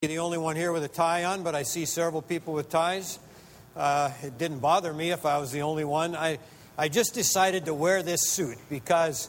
the 0.00 0.20
only 0.20 0.38
one 0.38 0.54
here 0.54 0.70
with 0.70 0.84
a 0.84 0.88
tie 0.88 1.24
on, 1.24 1.42
but 1.42 1.56
I 1.56 1.64
see 1.64 1.84
several 1.84 2.22
people 2.22 2.54
with 2.54 2.68
ties. 2.68 3.18
Uh, 3.74 4.12
it 4.22 4.38
didn't 4.38 4.60
bother 4.60 4.94
me 4.94 5.10
if 5.10 5.26
I 5.26 5.38
was 5.38 5.50
the 5.50 5.62
only 5.62 5.82
one. 5.82 6.14
I, 6.14 6.38
I 6.78 6.86
just 6.86 7.14
decided 7.14 7.64
to 7.64 7.74
wear 7.74 8.04
this 8.04 8.30
suit 8.30 8.58
because 8.70 9.28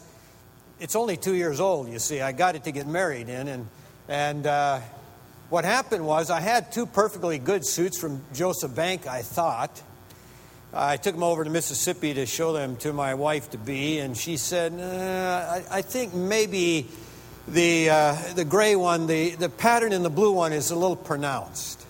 it's 0.78 0.94
only 0.94 1.16
two 1.16 1.34
years 1.34 1.58
old, 1.58 1.88
you 1.88 1.98
see. 1.98 2.20
I 2.20 2.30
got 2.30 2.54
it 2.54 2.62
to 2.64 2.70
get 2.70 2.86
married 2.86 3.28
in. 3.28 3.48
And, 3.48 3.68
and 4.06 4.46
uh, 4.46 4.78
what 5.48 5.64
happened 5.64 6.06
was 6.06 6.30
I 6.30 6.38
had 6.38 6.70
two 6.70 6.86
perfectly 6.86 7.40
good 7.40 7.66
suits 7.66 7.98
from 7.98 8.22
Joseph 8.32 8.72
Bank, 8.72 9.08
I 9.08 9.22
thought. 9.22 9.82
I 10.72 10.98
took 10.98 11.14
them 11.14 11.24
over 11.24 11.42
to 11.42 11.50
Mississippi 11.50 12.14
to 12.14 12.26
show 12.26 12.52
them 12.52 12.76
to 12.76 12.92
my 12.92 13.14
wife 13.14 13.50
to 13.50 13.58
be, 13.58 13.98
and 13.98 14.16
she 14.16 14.36
said, 14.36 14.72
uh, 14.74 15.62
I, 15.68 15.78
I 15.78 15.82
think 15.82 16.14
maybe 16.14 16.86
the, 17.50 17.90
uh, 17.90 18.16
the 18.34 18.44
gray 18.44 18.76
one, 18.76 19.06
the, 19.06 19.30
the 19.30 19.48
pattern 19.48 19.92
in 19.92 20.02
the 20.02 20.10
blue 20.10 20.32
one 20.32 20.52
is 20.52 20.70
a 20.70 20.76
little 20.76 20.96
pronounced. 20.96 21.84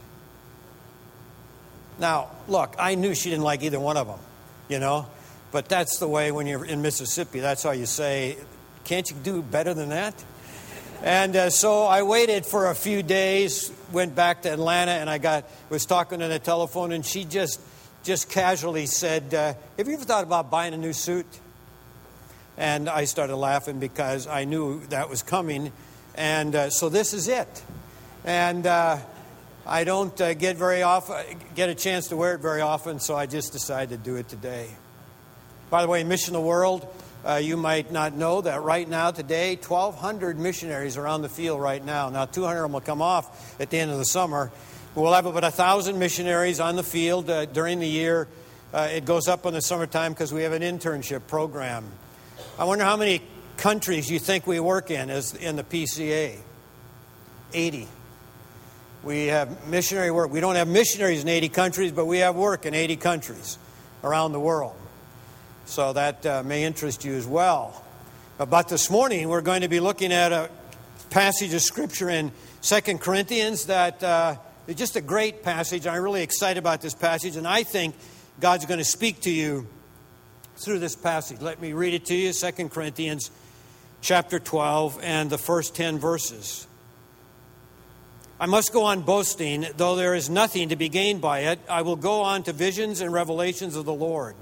Now, 1.99 2.31
look, 2.49 2.75
I 2.79 2.95
knew 2.95 3.15
she 3.15 3.31
didn't 3.31 3.45
like 3.45 3.63
either 3.63 3.79
one 3.79 3.97
of 3.97 4.07
them, 4.07 4.19
you 4.69 4.79
know, 4.79 5.07
but 5.53 5.69
that's 5.69 5.99
the 5.99 6.09
way 6.09 6.33
when 6.33 6.47
you're 6.47 6.65
in 6.65 6.81
Mississippi, 6.81 7.41
that's 7.41 7.63
how 7.63 7.73
you 7.73 7.87
say, 7.87 8.39
can't 8.85 9.09
you 9.11 9.17
do 9.23 9.43
better 9.43 9.75
than 9.75 9.91
that? 9.91 10.25
And 11.03 11.35
uh, 11.35 11.51
so 11.51 11.85
I 11.85 12.03
waited 12.03 12.45
for 12.45 12.71
a 12.71 12.75
few 12.75 13.03
days, 13.03 13.73
went 13.91 14.15
back 14.15 14.43
to 14.43 14.53
Atlanta, 14.53 14.93
and 14.93 15.09
I 15.09 15.17
got 15.17 15.47
was 15.71 15.87
talking 15.87 16.23
on 16.23 16.29
the 16.29 16.39
telephone, 16.39 16.93
and 16.93 17.05
she 17.05 17.25
just 17.25 17.59
just 18.03 18.29
casually 18.29 18.85
said, 18.85 19.33
uh, 19.33 19.55
"Have 19.79 19.89
you 19.89 19.95
ever 19.95 20.05
thought 20.05 20.25
about 20.25 20.51
buying 20.51 20.75
a 20.75 20.77
new 20.77 20.93
suit?" 20.93 21.27
And 22.61 22.91
I 22.91 23.07
started 23.07 23.37
laughing 23.37 23.79
because 23.79 24.27
I 24.27 24.45
knew 24.45 24.85
that 24.89 25.09
was 25.09 25.23
coming. 25.23 25.73
And 26.15 26.55
uh, 26.55 26.69
so 26.69 26.91
this 26.91 27.15
is 27.15 27.27
it. 27.27 27.63
And 28.23 28.67
uh, 28.67 28.99
I 29.67 29.85
don't 29.85 30.21
uh, 30.21 30.35
get 30.35 30.59
very 30.59 30.83
often 30.83 31.17
get 31.55 31.71
a 31.71 31.75
chance 31.75 32.09
to 32.09 32.17
wear 32.17 32.35
it 32.35 32.43
very 32.43 32.61
often, 32.61 33.01
so 33.01 33.17
I 33.17 33.25
just 33.25 33.53
decided 33.53 33.89
to 33.89 33.97
do 33.97 34.17
it 34.17 34.29
today. 34.29 34.69
By 35.71 35.81
the 35.81 35.89
way, 35.89 36.05
Mission 36.05 36.35
the 36.35 36.41
World, 36.43 36.87
uh, 37.25 37.37
you 37.37 37.57
might 37.57 37.93
not 37.93 38.15
know 38.15 38.43
that 38.43 38.61
right 38.61 38.87
now, 38.87 39.11
today, 39.11 39.57
1,200 39.57 40.39
missionaries 40.39 40.99
are 40.99 41.07
on 41.07 41.23
the 41.23 41.31
field 41.31 41.63
right 41.63 41.83
now. 41.83 42.11
Now, 42.11 42.27
200 42.27 42.59
of 42.59 42.63
them 42.65 42.73
will 42.73 42.83
come 42.83 43.01
off 43.01 43.59
at 43.59 43.71
the 43.71 43.79
end 43.79 43.91
of 43.91 43.97
the 43.97 44.05
summer. 44.05 44.53
We'll 44.95 45.15
have 45.15 45.25
about 45.25 45.45
1,000 45.45 45.99
missionaries 45.99 46.61
on 46.61 46.77
the 46.77 46.83
field 46.83 47.31
uh, 47.31 47.47
during 47.47 47.81
the 47.81 47.89
year. 47.89 48.29
Uh, 48.71 48.89
it 48.93 49.07
goes 49.07 49.29
up 49.29 49.47
in 49.47 49.55
the 49.55 49.63
summertime 49.63 50.13
because 50.13 50.31
we 50.31 50.43
have 50.43 50.53
an 50.53 50.61
internship 50.61 51.27
program. 51.27 51.87
I 52.59 52.65
wonder 52.65 52.85
how 52.85 52.97
many 52.97 53.23
countries 53.57 54.11
you 54.11 54.19
think 54.19 54.47
we 54.47 54.61
work 54.61 54.91
in 54.91 55.11
as 55.11 55.35
in 55.35 55.57
the 55.57 55.65
PCA. 55.65 56.39
80. 57.53 57.89
We 59.03 59.27
have 59.27 59.67
missionary 59.69 60.11
work. 60.11 60.31
We 60.31 60.41
don't 60.41 60.57
have 60.57 60.69
missionaries 60.69 61.23
in 61.23 61.29
80 61.29 61.49
countries, 61.49 61.93
but 61.93 62.05
we 62.05 62.19
have 62.19 62.37
work 62.37 62.67
in 62.67 62.75
80 62.75 62.97
countries 62.97 63.59
around 64.05 64.33
the 64.33 64.41
world. 64.41 64.77
So 65.65 65.93
that 65.93 66.25
uh, 66.27 66.43
may 66.45 66.65
interest 66.65 67.05
you 67.05 67.15
as 67.15 67.27
well. 67.27 67.83
But 68.39 68.69
this 68.69 68.91
morning, 68.91 69.29
we're 69.29 69.41
going 69.41 69.63
to 69.63 69.69
be 69.69 69.81
looking 69.81 70.13
at 70.13 70.33
a 70.33 70.51
passage 71.11 71.53
of 71.55 71.63
Scripture 71.63 72.09
in 72.09 72.33
Second 72.61 73.01
Corinthians 73.01 73.67
that 73.67 74.03
uh, 74.03 74.37
is 74.67 74.77
just 74.77 74.97
a 74.97 75.01
great 75.01 75.43
passage. 75.43 75.87
I'm 75.87 76.03
really 76.03 76.23
excited 76.23 76.59
about 76.59 76.81
this 76.81 76.95
passage, 76.95 77.37
and 77.37 77.47
I 77.47 77.63
think 77.63 77.95
God's 78.39 78.67
going 78.67 78.79
to 78.79 78.85
speak 78.85 79.21
to 79.23 79.31
you 79.31 79.67
through 80.61 80.79
this 80.79 80.97
passage. 80.97 81.41
Let 81.41 81.61
me 81.61 81.73
read 81.73 81.95
it 81.95 82.05
to 82.07 82.15
you 82.15 82.33
2 82.33 82.69
Corinthians 82.69 83.31
chapter 84.03 84.39
12 84.39 85.01
and 85.03 85.31
the 85.31 85.39
first 85.39 85.75
10 85.75 85.99
verses. 85.99 86.67
I 88.39 88.47
must 88.47 88.73
go 88.73 88.85
on 88.85 89.03
boasting, 89.03 89.67
though 89.77 89.97
there 89.97 90.15
is 90.15 90.31
nothing 90.31 90.71
to 90.71 90.77
be 90.77 90.89
gained 90.89 91.21
by 91.21 91.41
it. 91.41 91.61
I 91.69 91.83
will 91.83 91.97
go 91.97 92.23
on 92.23 92.43
to 92.45 92.53
visions 92.53 93.01
and 93.01 93.13
revelations 93.13 93.77
of 93.77 93.85
the 93.85 93.93
Lord. 93.95 94.35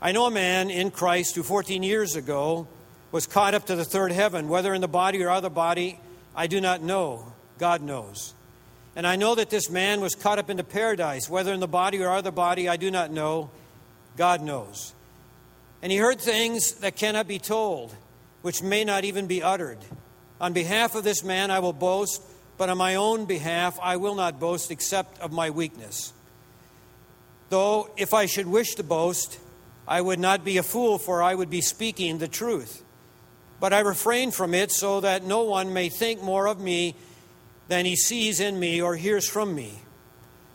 I 0.00 0.12
know 0.12 0.26
a 0.26 0.30
man 0.30 0.70
in 0.70 0.90
Christ 0.90 1.34
who 1.34 1.42
14 1.42 1.82
years 1.82 2.16
ago 2.16 2.68
was 3.12 3.26
caught 3.26 3.54
up 3.54 3.66
to 3.66 3.76
the 3.76 3.84
third 3.84 4.12
heaven, 4.12 4.48
whether 4.48 4.72
in 4.74 4.80
the 4.80 4.88
body 4.88 5.22
or 5.22 5.30
other 5.30 5.50
body, 5.50 6.00
I 6.34 6.46
do 6.46 6.60
not 6.60 6.82
know. 6.82 7.32
God 7.58 7.82
knows. 7.82 8.34
And 8.96 9.06
I 9.06 9.16
know 9.16 9.34
that 9.34 9.50
this 9.50 9.70
man 9.70 10.00
was 10.00 10.14
caught 10.14 10.38
up 10.38 10.50
into 10.50 10.64
paradise, 10.64 11.28
whether 11.28 11.52
in 11.52 11.60
the 11.60 11.68
body 11.68 12.02
or 12.02 12.10
other 12.10 12.30
body, 12.30 12.68
I 12.68 12.76
do 12.76 12.90
not 12.90 13.10
know. 13.10 13.50
God 14.16 14.42
knows. 14.42 14.94
And 15.82 15.90
he 15.90 15.98
heard 15.98 16.20
things 16.20 16.74
that 16.74 16.96
cannot 16.96 17.26
be 17.26 17.38
told, 17.38 17.94
which 18.42 18.62
may 18.62 18.84
not 18.84 19.04
even 19.04 19.26
be 19.26 19.42
uttered. 19.42 19.78
On 20.40 20.52
behalf 20.52 20.94
of 20.94 21.04
this 21.04 21.22
man 21.22 21.50
I 21.50 21.58
will 21.60 21.72
boast, 21.72 22.22
but 22.58 22.68
on 22.68 22.78
my 22.78 22.96
own 22.96 23.24
behalf 23.24 23.78
I 23.82 23.96
will 23.96 24.14
not 24.14 24.40
boast 24.40 24.70
except 24.70 25.18
of 25.20 25.32
my 25.32 25.50
weakness. 25.50 26.12
Though 27.48 27.90
if 27.96 28.14
I 28.14 28.26
should 28.26 28.46
wish 28.46 28.74
to 28.76 28.82
boast, 28.82 29.38
I 29.88 30.00
would 30.00 30.20
not 30.20 30.44
be 30.44 30.56
a 30.56 30.62
fool, 30.62 30.98
for 30.98 31.22
I 31.22 31.34
would 31.34 31.50
be 31.50 31.60
speaking 31.60 32.18
the 32.18 32.28
truth. 32.28 32.84
But 33.58 33.72
I 33.72 33.80
refrain 33.80 34.30
from 34.30 34.54
it 34.54 34.70
so 34.70 35.00
that 35.00 35.24
no 35.24 35.42
one 35.42 35.72
may 35.72 35.88
think 35.88 36.22
more 36.22 36.46
of 36.46 36.60
me 36.60 36.94
than 37.68 37.84
he 37.84 37.96
sees 37.96 38.40
in 38.40 38.58
me 38.58 38.80
or 38.80 38.96
hears 38.96 39.28
from 39.28 39.54
me. 39.54 39.80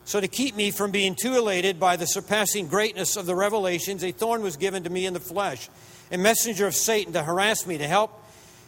So, 0.06 0.20
to 0.20 0.28
keep 0.28 0.54
me 0.54 0.70
from 0.70 0.92
being 0.92 1.16
too 1.20 1.36
elated 1.36 1.80
by 1.80 1.96
the 1.96 2.06
surpassing 2.06 2.68
greatness 2.68 3.16
of 3.16 3.26
the 3.26 3.34
revelations, 3.34 4.04
a 4.04 4.12
thorn 4.12 4.40
was 4.40 4.56
given 4.56 4.84
to 4.84 4.90
me 4.90 5.04
in 5.04 5.14
the 5.14 5.20
flesh, 5.20 5.68
a 6.12 6.16
messenger 6.16 6.68
of 6.68 6.76
Satan 6.76 7.12
to 7.14 7.24
harass 7.24 7.66
me, 7.66 7.76
to 7.76 7.88
help 7.88 8.22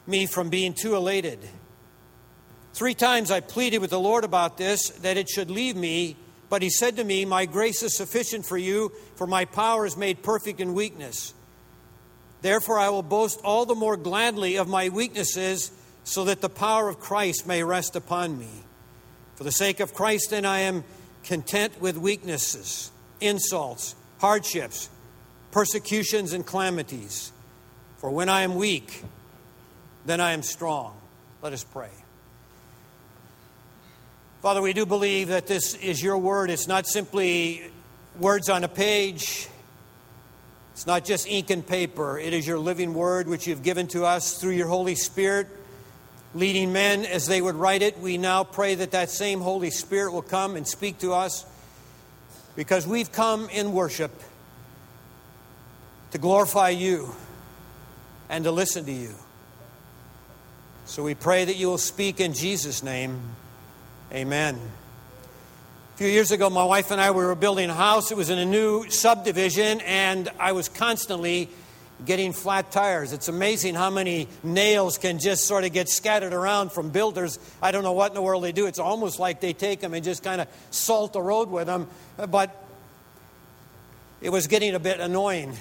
me 0.05 0.27
from 0.27 0.51
being 0.51 0.75
too 0.75 0.97
elated. 0.97 1.39
Three 2.75 2.95
times 2.95 3.31
I 3.31 3.39
pleaded 3.39 3.79
with 3.79 3.91
the 3.91 4.01
Lord 4.01 4.25
about 4.25 4.59
this, 4.59 4.89
that 5.03 5.17
it 5.17 5.29
should 5.29 5.49
leave 5.49 5.77
me, 5.77 6.17
but 6.51 6.61
he 6.61 6.71
said 6.71 6.97
to 6.97 7.05
me, 7.05 7.25
My 7.25 7.47
grace 7.47 7.85
is 7.85 7.97
sufficient 7.97 8.45
for 8.45 8.59
you, 8.59 8.91
for 9.15 9.29
my 9.29 9.45
power 9.45 9.87
is 9.87 9.97
made 9.97 10.25
perfect 10.25 10.59
in 10.59 10.75
weakness. 10.75 11.35
Therefore, 12.43 12.81
I 12.81 12.89
will 12.89 13.05
boast 13.05 13.41
all 13.45 13.65
the 13.65 13.77
more 13.77 13.97
gladly 13.97 14.57
of 14.57 14.67
my 14.67 14.89
weaknesses, 14.89 15.71
so 16.03 16.25
that 16.25 16.41
the 16.41 16.49
power 16.49 16.89
of 16.89 16.99
Christ 16.99 17.47
may 17.47 17.63
rest 17.63 17.95
upon 17.95 18.37
me. 18.37 18.51
For 19.37 19.45
the 19.45 19.53
sake 19.53 19.79
of 19.79 19.95
Christ, 19.95 20.31
then, 20.31 20.45
I 20.45 20.61
am 20.61 20.83
content 21.29 21.79
with 21.79 21.99
weaknesses, 21.99 22.91
insults, 23.21 23.95
hardships, 24.19 24.89
persecutions, 25.51 26.33
and 26.33 26.45
calamities. 26.45 27.33
For 27.99 28.11
when 28.11 28.31
I 28.31 28.43
am 28.43 28.57
weak, 28.57 29.05
then 30.07 30.23
I 30.23 30.33
am 30.33 30.43
strong. 30.43 30.97
Let 31.43 31.53
us 31.53 31.63
pray. 31.63 31.91
Father, 34.41 34.63
we 34.63 34.73
do 34.73 34.87
believe 34.87 35.29
that 35.29 35.47
this 35.47 35.75
is 35.75 36.03
your 36.03 36.17
word. 36.17 36.49
It's 36.49 36.67
not 36.67 36.87
simply 36.87 37.71
words 38.19 38.49
on 38.49 38.65
a 38.65 38.69
page. 38.69 39.49
It's 40.73 40.87
not 40.87 41.05
just 41.05 41.29
ink 41.29 41.51
and 41.51 41.67
paper. 41.67 42.19
It 42.19 42.33
is 42.33 42.47
your 42.47 42.59
living 42.59 42.95
word 42.95 43.29
which 43.29 43.47
you've 43.47 43.63
given 43.63 43.87
to 43.89 44.07
us 44.07 44.41
through 44.41 44.53
your 44.53 44.69
Holy 44.69 44.95
Spirit 44.95 45.49
leading 46.39 46.73
men 46.73 47.05
as 47.05 47.27
they 47.27 47.43
would 47.43 47.57
write 47.57 47.83
it. 47.83 47.99
We 47.99 48.17
now 48.17 48.45
pray 48.45 48.77
that 48.77 48.93
that 48.93 49.11
same 49.11 49.41
Holy 49.41 49.71
Spirit 49.71 50.13
will 50.13 50.23
come 50.23 50.55
and 50.55 50.67
speak 50.67 50.99
to 50.99 51.13
us 51.13 51.45
because 52.55 52.87
we've 52.87 53.11
come 53.11 53.49
in 53.51 53.73
worship 53.73 54.13
to 56.13 56.19
glorify 56.19 56.71
you 56.71 57.15
and 58.29 58.45
to 58.45 58.53
listen 58.53 58.85
to 58.85 58.93
you. 58.93 59.15
So 60.87 61.03
we 61.03 61.15
pray 61.15 61.45
that 61.45 61.57
you 61.57 61.67
will 61.67 61.77
speak 61.77 62.21
in 62.21 62.33
Jesus' 62.33 62.83
name. 62.83 63.21
Amen. 64.13 64.59
A 65.95 65.99
few 65.99 66.07
years 66.07 66.31
ago, 66.31 66.49
my 66.49 66.65
wife 66.65 66.93
and 66.93 67.01
I 67.01 67.11
we 67.11 67.25
were 67.25 67.35
building 67.35 67.69
a 67.69 67.75
house. 67.75 68.13
It 68.13 68.17
was 68.17 68.31
in 68.31 68.39
a 68.39 68.47
new 68.47 68.89
subdivision, 68.89 69.81
and 69.81 70.31
I 70.39 70.53
was 70.53 70.69
constantly 70.69 71.51
getting 72.05 72.33
flat 72.33 72.71
tires. 72.71 73.13
It's 73.13 73.29
amazing 73.29 73.75
how 73.75 73.91
many 73.91 74.29
nails 74.43 74.99
can 74.99 75.19
just 75.19 75.47
sort 75.47 75.65
of 75.65 75.73
get 75.73 75.89
scattered 75.89 76.33
around 76.33 76.73
from 76.73 76.91
builders. 76.91 77.39
I 77.61 77.73
don't 77.73 77.83
know 77.83 77.93
what 77.93 78.11
in 78.11 78.15
the 78.15 78.23
world 78.23 78.45
they 78.45 78.53
do. 78.53 78.67
It's 78.67 78.79
almost 78.79 79.19
like 79.19 79.41
they 79.41 79.53
take 79.53 79.81
them 79.81 79.95
and 79.95 80.05
just 80.05 80.23
kind 80.23 80.41
of 80.41 80.49
salt 80.71 81.13
the 81.13 81.23
road 81.23 81.51
with 81.51 81.67
them. 81.67 81.89
But 82.17 82.55
it 84.21 84.31
was 84.31 84.47
getting 84.47 84.75
a 84.75 84.81
bit 84.81 85.01
annoying. 85.01 85.57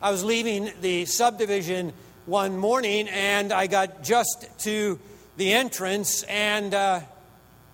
I 0.00 0.10
was 0.10 0.24
leaving 0.24 0.70
the 0.80 1.04
subdivision 1.04 1.92
one 2.26 2.56
morning 2.56 3.08
and 3.08 3.52
I 3.52 3.66
got 3.66 4.02
just 4.02 4.48
to 4.60 4.98
the 5.36 5.52
entrance 5.52 6.22
and 6.24 6.74
uh, 6.74 7.00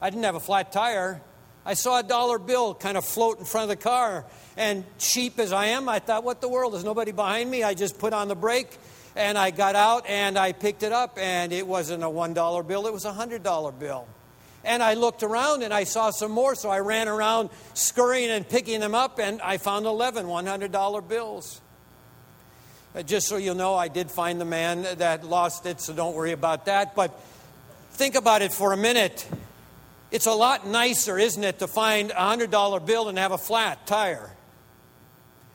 I 0.00 0.10
didn't 0.10 0.24
have 0.24 0.34
a 0.34 0.40
flat 0.40 0.72
tire. 0.72 1.20
I 1.68 1.74
saw 1.74 1.98
a 1.98 2.02
dollar 2.02 2.38
bill 2.38 2.74
kind 2.74 2.96
of 2.96 3.04
float 3.04 3.38
in 3.38 3.44
front 3.44 3.64
of 3.64 3.68
the 3.68 3.76
car 3.76 4.24
and 4.56 4.84
cheap 4.96 5.38
as 5.38 5.52
I 5.52 5.66
am, 5.66 5.86
I 5.86 5.98
thought, 5.98 6.24
what 6.24 6.40
the 6.40 6.48
world? 6.48 6.72
There's 6.72 6.82
nobody 6.82 7.12
behind 7.12 7.50
me. 7.50 7.62
I 7.62 7.74
just 7.74 7.98
put 7.98 8.14
on 8.14 8.28
the 8.28 8.34
brake 8.34 8.70
and 9.14 9.36
I 9.36 9.50
got 9.50 9.76
out 9.76 10.08
and 10.08 10.38
I 10.38 10.52
picked 10.52 10.82
it 10.82 10.92
up, 10.92 11.18
and 11.20 11.52
it 11.52 11.66
wasn't 11.66 12.02
a 12.04 12.06
$1 12.06 12.66
bill, 12.66 12.86
it 12.86 12.92
was 12.94 13.04
a 13.04 13.12
$100 13.12 13.78
bill. 13.78 14.06
And 14.64 14.82
I 14.82 14.94
looked 14.94 15.22
around 15.22 15.62
and 15.62 15.74
I 15.74 15.84
saw 15.84 16.08
some 16.08 16.30
more, 16.30 16.54
so 16.54 16.70
I 16.70 16.78
ran 16.78 17.06
around 17.06 17.50
scurrying 17.74 18.30
and 18.30 18.48
picking 18.48 18.80
them 18.80 18.94
up, 18.94 19.18
and 19.18 19.38
I 19.42 19.58
found 19.58 19.84
11 19.84 20.24
$100 20.24 21.06
bills. 21.06 21.60
Uh, 22.94 23.02
just 23.02 23.28
so 23.28 23.36
you 23.36 23.52
know, 23.52 23.74
I 23.74 23.88
did 23.88 24.10
find 24.10 24.40
the 24.40 24.46
man 24.46 24.86
that 24.96 25.22
lost 25.22 25.66
it, 25.66 25.82
so 25.82 25.92
don't 25.92 26.14
worry 26.14 26.32
about 26.32 26.64
that. 26.64 26.94
But 26.94 27.20
think 27.90 28.14
about 28.14 28.40
it 28.40 28.54
for 28.54 28.72
a 28.72 28.76
minute. 28.78 29.28
It's 30.10 30.26
a 30.26 30.32
lot 30.32 30.66
nicer, 30.66 31.18
isn't 31.18 31.42
it, 31.44 31.58
to 31.58 31.66
find 31.66 32.10
a 32.10 32.14
$100 32.14 32.86
bill 32.86 33.08
and 33.08 33.18
have 33.18 33.32
a 33.32 33.38
flat 33.38 33.86
tire? 33.86 34.30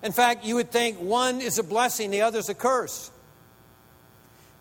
In 0.03 0.11
fact, 0.11 0.45
you 0.45 0.55
would 0.55 0.71
think 0.71 0.99
one 0.99 1.41
is 1.41 1.57
a 1.57 1.63
blessing, 1.63 2.11
the 2.11 2.21
other 2.21 2.39
is 2.39 2.49
a 2.49 2.53
curse. 2.53 3.09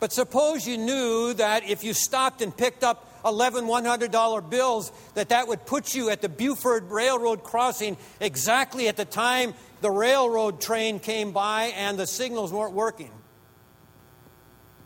But 0.00 0.12
suppose 0.12 0.66
you 0.66 0.78
knew 0.78 1.34
that 1.34 1.68
if 1.68 1.84
you 1.84 1.94
stopped 1.94 2.42
and 2.42 2.56
picked 2.56 2.82
up 2.82 3.08
11 3.24 3.66
$100 3.66 4.50
bills, 4.50 4.90
that 5.14 5.28
that 5.28 5.46
would 5.46 5.66
put 5.66 5.94
you 5.94 6.10
at 6.10 6.22
the 6.22 6.28
Buford 6.28 6.90
Railroad 6.90 7.44
crossing 7.44 7.96
exactly 8.20 8.88
at 8.88 8.96
the 8.96 9.04
time 9.04 9.54
the 9.80 9.90
railroad 9.90 10.60
train 10.60 11.00
came 11.00 11.32
by 11.32 11.64
and 11.76 11.98
the 11.98 12.06
signals 12.06 12.52
weren't 12.52 12.72
working. 12.72 13.10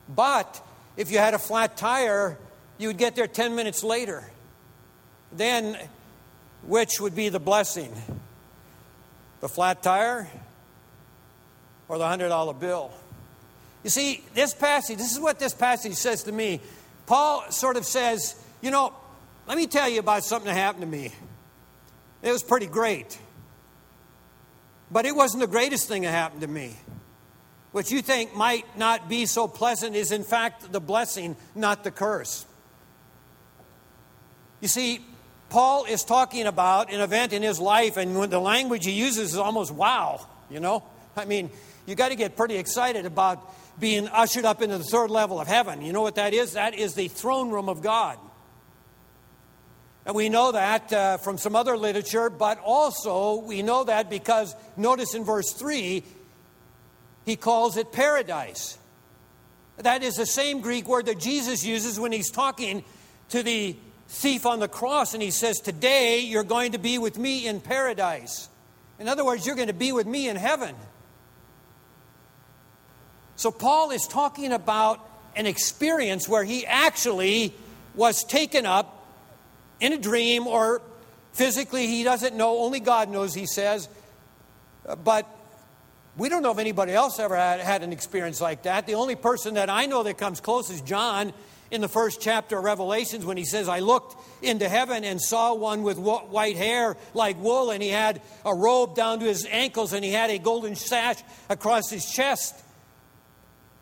But 0.09 0.63
if 0.97 1.11
you 1.11 1.19
had 1.19 1.35
a 1.35 1.39
flat 1.39 1.77
tire, 1.77 2.39
you 2.79 2.89
would 2.89 2.99
get 2.99 3.15
there 3.15 3.27
10 3.27 3.55
minutes 3.55 3.85
later. 3.85 4.31
Then, 5.33 5.77
which 6.63 7.01
would 7.01 7.15
be 7.15 7.29
the 7.29 7.41
blessing? 7.41 7.93
The 9.41 9.49
flat 9.49 9.83
tire 9.83 10.29
or 11.89 11.99
the 11.99 12.05
$100 12.05 12.59
bill? 12.59 12.91
You 13.85 13.91
see, 13.91 14.25
this 14.35 14.53
passage, 14.55 14.99
this 14.99 15.13
is 15.13 15.21
what 15.21 15.39
this 15.39 15.55
passage 15.55 15.95
says 15.95 16.25
to 16.25 16.33
me. 16.33 16.61
Paul 17.07 17.45
sort 17.51 17.77
of 17.77 17.85
says, 17.85 18.35
you 18.61 18.71
know, 18.71 18.93
let 19.47 19.57
me 19.57 19.67
tell 19.67 19.89
you 19.89 20.01
about 20.01 20.25
something 20.25 20.49
that 20.49 20.59
happened 20.59 20.83
to 20.83 20.89
me. 20.89 21.13
It 22.23 22.33
was 22.33 22.43
pretty 22.43 22.67
great. 22.67 23.19
But 24.91 25.07
it 25.07 25.15
wasn't 25.15 25.41
the 25.43 25.47
greatest 25.47 25.89
thing 25.89 26.03
that 26.03 26.11
happened 26.11 26.41
to 26.41 26.49
me. 26.49 26.75
What 27.73 27.91
you 27.91 28.03
think 28.03 28.35
might 28.35 28.65
not 28.79 29.09
be 29.09 29.27
so 29.27 29.47
pleasant 29.47 29.95
is, 29.95 30.11
in 30.11 30.25
fact, 30.25 30.73
the 30.73 30.81
blessing, 30.81 31.37
not 31.55 31.85
the 31.85 31.91
curse. 31.91 32.47
You 34.61 34.69
see, 34.69 35.05
Paul 35.57 35.87
is 35.87 36.05
talking 36.05 36.47
about 36.47 36.93
an 36.93 37.01
event 37.01 37.33
in 37.33 37.41
his 37.41 37.59
life, 37.59 37.97
and 37.97 38.31
the 38.31 38.39
language 38.39 38.85
he 38.85 38.91
uses 38.91 39.33
is 39.33 39.39
almost 39.39 39.73
wow, 39.73 40.21
you 40.51 40.61
know? 40.61 40.83
I 41.17 41.25
mean, 41.25 41.49
you 41.87 41.95
got 41.95 42.11
to 42.11 42.15
get 42.15 42.37
pretty 42.37 42.57
excited 42.57 43.07
about 43.07 43.55
being 43.81 44.07
ushered 44.09 44.45
up 44.45 44.61
into 44.61 44.77
the 44.77 44.85
third 44.85 45.11
level 45.11 45.41
of 45.41 45.49
heaven. 45.49 45.81
You 45.81 45.95
know 45.95 46.03
what 46.03 46.17
that 46.17 46.35
is? 46.35 46.53
That 46.53 46.75
is 46.75 46.93
the 46.93 47.09
throne 47.09 47.49
room 47.49 47.71
of 47.71 47.81
God. 47.81 48.19
And 50.05 50.15
we 50.15 50.29
know 50.29 50.53
that 50.53 50.93
uh, 50.93 51.17
from 51.17 51.39
some 51.39 51.57
other 51.57 51.79
literature, 51.79 52.29
but 52.29 52.59
also 52.59 53.37
we 53.37 53.63
know 53.63 53.83
that 53.85 54.11
because 54.11 54.55
notice 54.77 55.15
in 55.15 55.25
verse 55.25 55.55
3, 55.55 56.05
he 57.25 57.37
calls 57.37 57.79
it 57.79 57.93
paradise. 57.93 58.77
That 59.79 60.03
is 60.03 60.17
the 60.17 60.27
same 60.27 60.61
Greek 60.61 60.87
word 60.87 61.07
that 61.07 61.19
Jesus 61.19 61.65
uses 61.65 61.99
when 61.99 62.13
he's 62.13 62.31
talking 62.31 62.85
to 63.31 63.43
the 63.43 63.75
thief 64.09 64.47
on 64.47 64.61
the 64.61 64.69
cross 64.69 65.15
and 65.15 65.23
he 65.23 65.31
says, 65.31 65.59
Today 65.59 66.21
you're 66.21 66.45
going 66.45 66.73
to 66.73 66.79
be 66.79 66.99
with 66.99 67.19
me 67.19 67.47
in 67.47 67.61
paradise. 67.61 68.49
In 68.99 69.09
other 69.09 69.25
words, 69.25 69.47
you're 69.47 69.57
going 69.57 69.69
to 69.69 69.75
be 69.75 69.93
with 69.93 70.07
me 70.07 70.29
in 70.29 70.37
heaven. 70.37 70.75
So, 73.37 73.51
Paul 73.51 73.91
is 73.91 74.07
talking 74.07 74.53
about 74.53 75.07
an 75.37 75.47
experience 75.47 76.27
where 76.27 76.43
he 76.43 76.65
actually 76.65 77.53
was 77.95 78.25
taken 78.25 78.65
up 78.65 79.07
in 79.79 79.93
a 79.93 79.99
dream 79.99 80.47
or 80.47 80.81
physically, 81.33 81.87
he 81.87 82.03
doesn't 82.03 82.35
know, 82.35 82.61
only 82.61 82.81
God 82.81 83.11
knows, 83.11 83.35
he 83.35 83.45
says. 83.45 83.91
But 85.05 85.27
we 86.17 86.31
don't 86.31 86.43
know 86.43 86.53
if 86.53 86.59
anybody 86.59 86.93
else 86.93 87.19
ever 87.19 87.37
had, 87.37 87.61
had 87.61 87.83
an 87.83 87.93
experience 87.93 88.41
like 88.41 88.63
that. 88.63 88.87
The 88.87 88.95
only 88.95 89.17
person 89.17 89.55
that 89.55 89.69
I 89.69 89.85
know 89.85 90.03
that 90.03 90.17
comes 90.17 90.41
close 90.41 90.71
is 90.71 90.81
John 90.81 91.35
in 91.71 91.81
the 91.81 91.89
first 91.89 92.21
chapter 92.21 92.59
of 92.59 92.65
Revelations 92.65 93.25
when 93.25 93.37
he 93.37 93.45
says, 93.45 93.69
I 93.69 93.81
looked 93.81 94.17
into 94.43 94.69
heaven 94.69 95.05
and 95.05 95.21
saw 95.21 95.55
one 95.55 95.83
with 95.83 95.99
white 95.99 96.57
hair 96.57 96.97
like 97.15 97.41
wool, 97.41 97.71
and 97.71 97.83
he 97.83 97.89
had 97.89 98.23
a 98.45 98.55
robe 98.55 98.95
down 98.95 99.21
to 99.21 99.27
his 99.27 99.47
ankles, 99.51 99.93
and 99.93 100.05
he 100.05 100.13
had 100.13 100.31
a 100.31 100.39
golden 100.39 100.77
sash 100.77 101.19
across 101.49 101.91
his 101.91 102.09
chest 102.11 102.55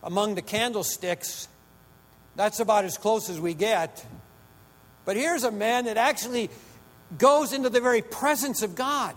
among 0.03 0.35
the 0.35 0.43
candlesticks. 0.43 1.49
That's 2.37 2.61
about 2.61 2.85
as 2.85 2.99
close 2.99 3.29
as 3.31 3.41
we 3.41 3.55
get. 3.55 4.05
But 5.05 5.17
here's 5.17 5.45
a 5.45 5.51
man 5.51 5.85
that 5.85 5.97
actually 5.97 6.51
goes 7.19 7.53
into 7.53 7.69
the 7.69 7.81
very 7.81 8.03
presence 8.03 8.63
of 8.63 8.75
God. 8.75 9.15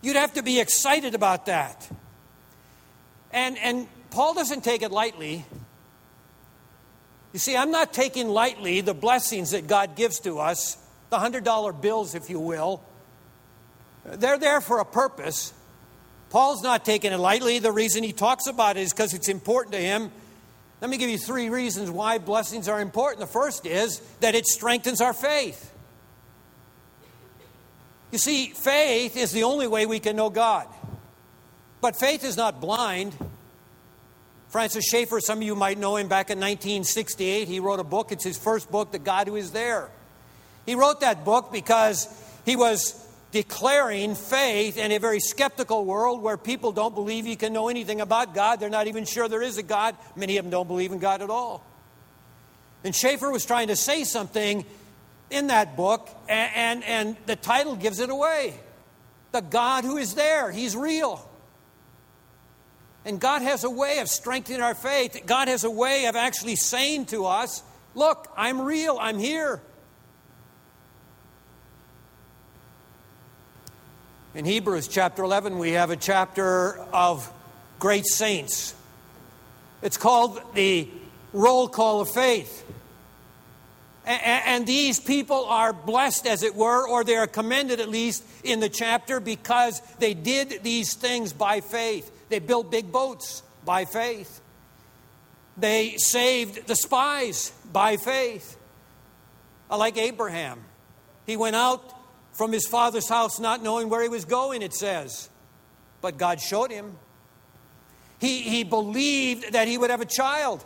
You'd 0.00 0.16
have 0.16 0.34
to 0.34 0.42
be 0.42 0.60
excited 0.60 1.14
about 1.14 1.46
that. 1.46 1.88
And, 3.32 3.58
and 3.58 3.88
Paul 4.10 4.34
doesn't 4.34 4.62
take 4.62 4.82
it 4.82 4.92
lightly. 4.92 5.44
You 7.32 7.38
see, 7.38 7.56
I'm 7.56 7.70
not 7.70 7.92
taking 7.92 8.28
lightly 8.28 8.80
the 8.80 8.94
blessings 8.94 9.50
that 9.50 9.66
God 9.66 9.96
gives 9.96 10.20
to 10.20 10.38
us, 10.38 10.76
the 11.10 11.18
$100 11.18 11.80
bills, 11.80 12.14
if 12.14 12.30
you 12.30 12.40
will. 12.40 12.82
They're 14.04 14.38
there 14.38 14.60
for 14.60 14.78
a 14.78 14.84
purpose. 14.84 15.52
Paul's 16.30 16.62
not 16.62 16.84
taking 16.84 17.12
it 17.12 17.18
lightly. 17.18 17.58
The 17.58 17.72
reason 17.72 18.02
he 18.02 18.12
talks 18.12 18.46
about 18.46 18.76
it 18.76 18.80
is 18.80 18.92
because 18.92 19.14
it's 19.14 19.28
important 19.28 19.72
to 19.72 19.80
him. 19.80 20.10
Let 20.80 20.90
me 20.90 20.96
give 20.96 21.10
you 21.10 21.18
three 21.18 21.50
reasons 21.50 21.90
why 21.90 22.18
blessings 22.18 22.68
are 22.68 22.80
important. 22.80 23.20
The 23.20 23.26
first 23.26 23.66
is 23.66 24.00
that 24.20 24.34
it 24.34 24.46
strengthens 24.46 25.00
our 25.00 25.12
faith. 25.12 25.72
You 28.10 28.18
see, 28.18 28.50
faith 28.50 29.16
is 29.16 29.32
the 29.32 29.42
only 29.42 29.66
way 29.66 29.84
we 29.86 30.00
can 30.00 30.16
know 30.16 30.30
God. 30.30 30.66
But 31.80 31.98
faith 31.98 32.24
is 32.24 32.36
not 32.36 32.60
blind. 32.60 33.14
Francis 34.48 34.86
Schaeffer, 34.86 35.20
some 35.20 35.38
of 35.38 35.44
you 35.44 35.54
might 35.54 35.78
know 35.78 35.96
him 35.96 36.08
back 36.08 36.30
in 36.30 36.38
1968. 36.38 37.48
He 37.48 37.60
wrote 37.60 37.80
a 37.80 37.84
book. 37.84 38.12
It's 38.12 38.24
his 38.24 38.38
first 38.38 38.70
book, 38.70 38.92
The 38.92 38.98
God 38.98 39.28
Who 39.28 39.36
Is 39.36 39.50
There. 39.50 39.90
He 40.64 40.74
wrote 40.74 41.00
that 41.00 41.24
book 41.24 41.52
because 41.52 42.08
he 42.46 42.56
was 42.56 42.94
declaring 43.30 44.14
faith 44.14 44.78
in 44.78 44.90
a 44.90 44.98
very 44.98 45.20
skeptical 45.20 45.84
world 45.84 46.22
where 46.22 46.38
people 46.38 46.72
don't 46.72 46.94
believe 46.94 47.26
you 47.26 47.36
can 47.36 47.52
know 47.52 47.68
anything 47.68 48.00
about 48.00 48.34
God. 48.34 48.58
They're 48.58 48.70
not 48.70 48.86
even 48.86 49.04
sure 49.04 49.28
there 49.28 49.42
is 49.42 49.58
a 49.58 49.62
God. 49.62 49.96
Many 50.16 50.38
of 50.38 50.44
them 50.44 50.50
don't 50.50 50.66
believe 50.66 50.92
in 50.92 50.98
God 50.98 51.20
at 51.20 51.28
all. 51.28 51.62
And 52.84 52.94
Schaeffer 52.94 53.30
was 53.30 53.44
trying 53.44 53.68
to 53.68 53.76
say 53.76 54.04
something 54.04 54.64
in 55.30 55.48
that 55.48 55.76
book, 55.76 56.08
and, 56.26 56.50
and, 56.54 56.84
and 56.84 57.16
the 57.26 57.36
title 57.36 57.76
gives 57.76 58.00
it 58.00 58.08
away. 58.08 58.54
The 59.32 59.42
God 59.42 59.84
who 59.84 59.98
is 59.98 60.14
there, 60.14 60.50
He's 60.50 60.74
real. 60.74 61.28
And 63.08 63.18
God 63.18 63.40
has 63.40 63.64
a 63.64 63.70
way 63.70 64.00
of 64.00 64.08
strengthening 64.10 64.60
our 64.60 64.74
faith. 64.74 65.22
God 65.24 65.48
has 65.48 65.64
a 65.64 65.70
way 65.70 66.04
of 66.04 66.14
actually 66.14 66.56
saying 66.56 67.06
to 67.06 67.24
us, 67.24 67.62
Look, 67.94 68.30
I'm 68.36 68.60
real, 68.60 68.98
I'm 69.00 69.18
here. 69.18 69.62
In 74.34 74.44
Hebrews 74.44 74.88
chapter 74.88 75.22
11, 75.24 75.56
we 75.56 75.70
have 75.70 75.88
a 75.90 75.96
chapter 75.96 76.78
of 76.92 77.32
great 77.78 78.04
saints. 78.04 78.74
It's 79.80 79.96
called 79.96 80.42
the 80.52 80.90
roll 81.32 81.66
call 81.66 82.02
of 82.02 82.10
faith. 82.10 82.62
And 84.04 84.66
these 84.66 85.00
people 85.00 85.46
are 85.46 85.72
blessed, 85.72 86.26
as 86.26 86.42
it 86.42 86.54
were, 86.54 86.86
or 86.86 87.04
they 87.04 87.16
are 87.16 87.26
commended 87.26 87.80
at 87.80 87.88
least 87.88 88.22
in 88.44 88.60
the 88.60 88.68
chapter 88.68 89.18
because 89.18 89.80
they 89.98 90.12
did 90.12 90.62
these 90.62 90.92
things 90.92 91.32
by 91.32 91.62
faith. 91.62 92.12
They 92.28 92.38
built 92.38 92.70
big 92.70 92.92
boats 92.92 93.42
by 93.64 93.84
faith. 93.84 94.40
They 95.56 95.96
saved 95.96 96.66
the 96.66 96.76
spies 96.76 97.52
by 97.72 97.96
faith. 97.96 98.56
Like 99.70 99.98
Abraham, 99.98 100.64
he 101.26 101.36
went 101.36 101.56
out 101.56 101.94
from 102.32 102.52
his 102.52 102.66
father's 102.66 103.08
house, 103.08 103.38
not 103.38 103.62
knowing 103.62 103.88
where 103.88 104.02
he 104.02 104.08
was 104.08 104.24
going, 104.24 104.62
it 104.62 104.72
says. 104.72 105.28
But 106.00 106.16
God 106.16 106.40
showed 106.40 106.70
him. 106.70 106.96
He, 108.18 108.42
he 108.42 108.64
believed 108.64 109.52
that 109.52 109.68
he 109.68 109.76
would 109.76 109.90
have 109.90 110.00
a 110.00 110.06
child 110.06 110.64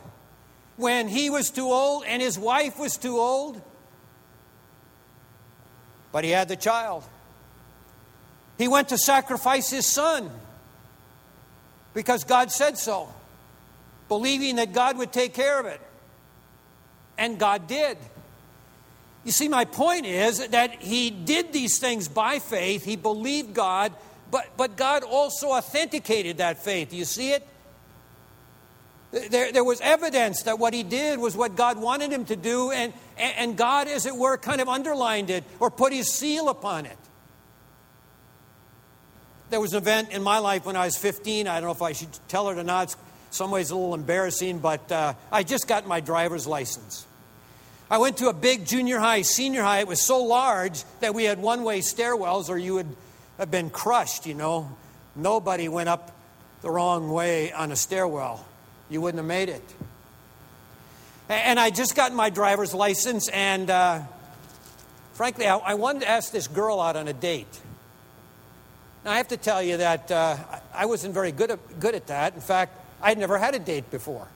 when 0.75 1.07
he 1.07 1.29
was 1.29 1.51
too 1.51 1.67
old 1.67 2.03
and 2.05 2.21
his 2.21 2.37
wife 2.37 2.79
was 2.79 2.97
too 2.97 3.17
old. 3.17 3.61
But 6.11 6.23
he 6.23 6.29
had 6.29 6.47
the 6.47 6.55
child. 6.55 7.03
He 8.57 8.67
went 8.67 8.89
to 8.89 8.97
sacrifice 8.97 9.69
his 9.69 9.85
son 9.85 10.29
because 11.93 12.23
God 12.23 12.51
said 12.51 12.77
so, 12.77 13.09
believing 14.07 14.57
that 14.57 14.73
God 14.73 14.97
would 14.97 15.11
take 15.11 15.33
care 15.33 15.59
of 15.59 15.65
it. 15.65 15.81
And 17.17 17.37
God 17.37 17.67
did. 17.67 17.97
You 19.23 19.31
see, 19.31 19.47
my 19.47 19.65
point 19.65 20.05
is 20.05 20.47
that 20.49 20.81
he 20.81 21.09
did 21.09 21.53
these 21.53 21.79
things 21.79 22.07
by 22.07 22.39
faith. 22.39 22.83
He 22.83 22.95
believed 22.95 23.53
God, 23.53 23.93
but, 24.31 24.47
but 24.57 24.75
God 24.75 25.03
also 25.03 25.49
authenticated 25.49 26.37
that 26.37 26.63
faith. 26.63 26.89
Do 26.89 26.97
you 26.97 27.05
see 27.05 27.31
it? 27.31 27.47
There, 29.11 29.51
there 29.51 29.63
was 29.63 29.79
evidence 29.81 30.43
that 30.43 30.57
what 30.57 30.73
he 30.73 30.81
did 30.81 31.19
was 31.19 31.37
what 31.37 31.55
God 31.55 31.77
wanted 31.77 32.11
him 32.11 32.25
to 32.25 32.35
do, 32.35 32.71
and, 32.71 32.91
and 33.15 33.55
God, 33.55 33.87
as 33.87 34.07
it 34.07 34.15
were, 34.15 34.37
kind 34.37 34.59
of 34.59 34.67
underlined 34.67 35.29
it 35.29 35.43
or 35.59 35.69
put 35.69 35.93
his 35.93 36.11
seal 36.11 36.49
upon 36.49 36.87
it. 36.87 36.97
There 39.53 39.59
was 39.59 39.73
an 39.73 39.83
event 39.83 40.09
in 40.09 40.23
my 40.23 40.39
life 40.39 40.65
when 40.65 40.75
I 40.75 40.85
was 40.85 40.97
15. 40.97 41.47
I 41.47 41.59
don't 41.59 41.67
know 41.67 41.73
if 41.73 41.83
I 41.83 41.91
should 41.91 42.09
tell 42.27 42.49
it 42.49 42.57
or 42.57 42.63
not. 42.63 42.85
It's 42.85 42.97
some 43.29 43.51
ways 43.51 43.69
a 43.69 43.75
little 43.75 43.93
embarrassing, 43.93 44.57
but 44.57 44.91
uh, 44.91 45.13
I 45.31 45.43
just 45.43 45.67
got 45.67 45.85
my 45.85 45.99
driver's 45.99 46.47
license. 46.47 47.05
I 47.87 47.99
went 47.99 48.17
to 48.17 48.29
a 48.29 48.33
big 48.33 48.65
junior 48.65 48.97
high, 48.97 49.21
senior 49.21 49.61
high. 49.61 49.81
It 49.81 49.87
was 49.87 50.01
so 50.01 50.23
large 50.23 50.83
that 51.01 51.13
we 51.13 51.25
had 51.25 51.39
one 51.39 51.63
way 51.63 51.81
stairwells, 51.81 52.49
or 52.49 52.57
you 52.57 52.73
would 52.73 52.95
have 53.37 53.51
been 53.51 53.69
crushed, 53.69 54.25
you 54.25 54.33
know. 54.33 54.75
Nobody 55.15 55.69
went 55.69 55.87
up 55.87 56.11
the 56.63 56.71
wrong 56.71 57.11
way 57.11 57.51
on 57.51 57.71
a 57.71 57.75
stairwell. 57.75 58.43
You 58.89 59.01
wouldn't 59.01 59.19
have 59.19 59.27
made 59.27 59.49
it. 59.49 59.75
And 61.29 61.59
I 61.59 61.69
just 61.69 61.95
got 61.95 62.11
my 62.11 62.31
driver's 62.31 62.73
license, 62.73 63.29
and 63.29 63.69
uh, 63.69 63.99
frankly, 65.13 65.45
I, 65.45 65.57
I, 65.57 65.73
wanted 65.75 65.99
to 65.99 66.09
ask 66.09 66.31
this 66.31 66.47
girl 66.47 66.81
out 66.81 66.95
on 66.95 67.07
a 67.07 67.13
date. 67.13 67.59
Now, 69.03 69.11
I 69.11 69.17
have 69.17 69.27
to 69.29 69.37
tell 69.37 69.61
you 69.61 69.77
that 69.77 70.11
uh, 70.11 70.37
I 70.73 70.85
wasn't 70.85 71.13
very 71.13 71.31
good 71.31 71.51
at, 71.51 71.79
good 71.79 71.93
at 71.93 72.07
that. 72.07 72.35
In 72.35 72.41
fact, 72.41 72.79
I'd 73.01 73.17
never 73.17 73.37
had 73.37 73.53
a 73.53 73.59
date 73.59 73.91
before. 73.91 74.27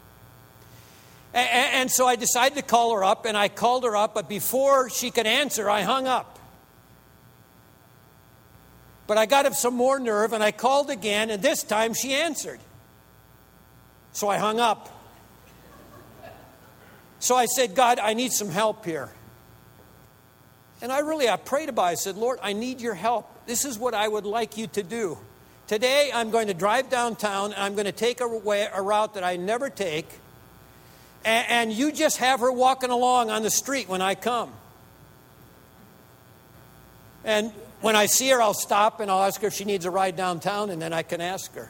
And, 1.34 1.50
and 1.50 1.92
so 1.92 2.06
I 2.06 2.18
decided 2.18 2.56
to 2.58 2.62
call 2.62 2.94
her 2.96 3.04
up, 3.04 3.26
and 3.26 3.38
I 3.38 3.48
called 3.48 3.86
her 3.86 3.96
up, 3.96 4.14
but 4.14 4.28
before 4.28 4.90
she 4.90 5.10
could 5.10 5.28
answer, 5.28 5.70
I 5.70 5.84
hung 5.84 6.08
up. 6.08 6.40
But 9.06 9.18
I 9.18 9.26
got 9.26 9.46
up 9.46 9.54
some 9.54 9.74
more 9.74 10.00
nerve, 10.00 10.34
and 10.34 10.44
I 10.44 10.52
called 10.52 10.90
again, 10.90 11.30
and 11.30 11.42
this 11.42 11.64
time 11.64 11.94
she 11.94 12.14
answered. 12.14 12.60
So 14.12 14.28
I 14.28 14.38
hung 14.38 14.60
up. 14.60 14.94
So 17.20 17.36
I 17.36 17.46
said, 17.46 17.74
God, 17.74 18.00
I 18.00 18.14
need 18.16 18.34
some 18.34 18.50
help 18.50 18.84
here. 18.84 19.10
And 20.82 20.92
I 20.92 21.00
really, 21.00 21.30
I 21.30 21.38
prayed 21.38 21.70
about 21.70 21.86
it. 21.86 21.92
I 21.92 21.96
said, 21.96 22.18
Lord, 22.18 22.40
I 22.44 22.52
need 22.54 22.82
your 22.82 22.94
help. 22.94 23.32
This 23.48 23.64
is 23.64 23.80
what 23.80 23.94
I 23.94 24.08
would 24.08 24.26
like 24.26 24.58
you 24.58 24.68
to 24.68 24.84
do. 24.84 25.18
Today, 25.68 26.12
I'm 26.14 26.32
going 26.32 26.48
to 26.48 26.54
drive 26.54 26.90
downtown 26.90 27.54
and 27.54 27.62
I'm 27.64 27.74
going 27.74 27.86
to 27.86 27.92
take 27.94 28.22
a, 28.22 28.28
way, 28.28 28.68
a 28.72 28.82
route 28.82 29.16
that 29.16 29.24
I 29.24 29.38
never 29.38 29.70
take. 29.70 30.08
And, 31.26 31.46
and 31.50 31.74
you 31.74 31.94
just 31.94 32.18
have 32.18 32.42
her 32.42 32.52
walking 32.52 32.90
along 32.90 33.30
on 33.30 33.44
the 33.44 33.50
street 33.50 33.88
when 33.88 34.02
I 34.02 34.16
come. 34.16 34.52
And 37.24 37.52
when 37.82 37.96
I 37.96 38.06
see 38.06 38.30
her, 38.30 38.42
I'll 38.42 38.54
stop 38.54 39.00
and 39.00 39.10
I'll 39.10 39.24
ask 39.24 39.42
her 39.42 39.48
if 39.48 39.54
she 39.54 39.66
needs 39.66 39.86
a 39.86 39.92
ride 39.92 40.16
downtown, 40.16 40.70
and 40.70 40.82
then 40.82 40.94
I 40.94 41.04
can 41.04 41.22
ask 41.22 41.54
her. 41.56 41.70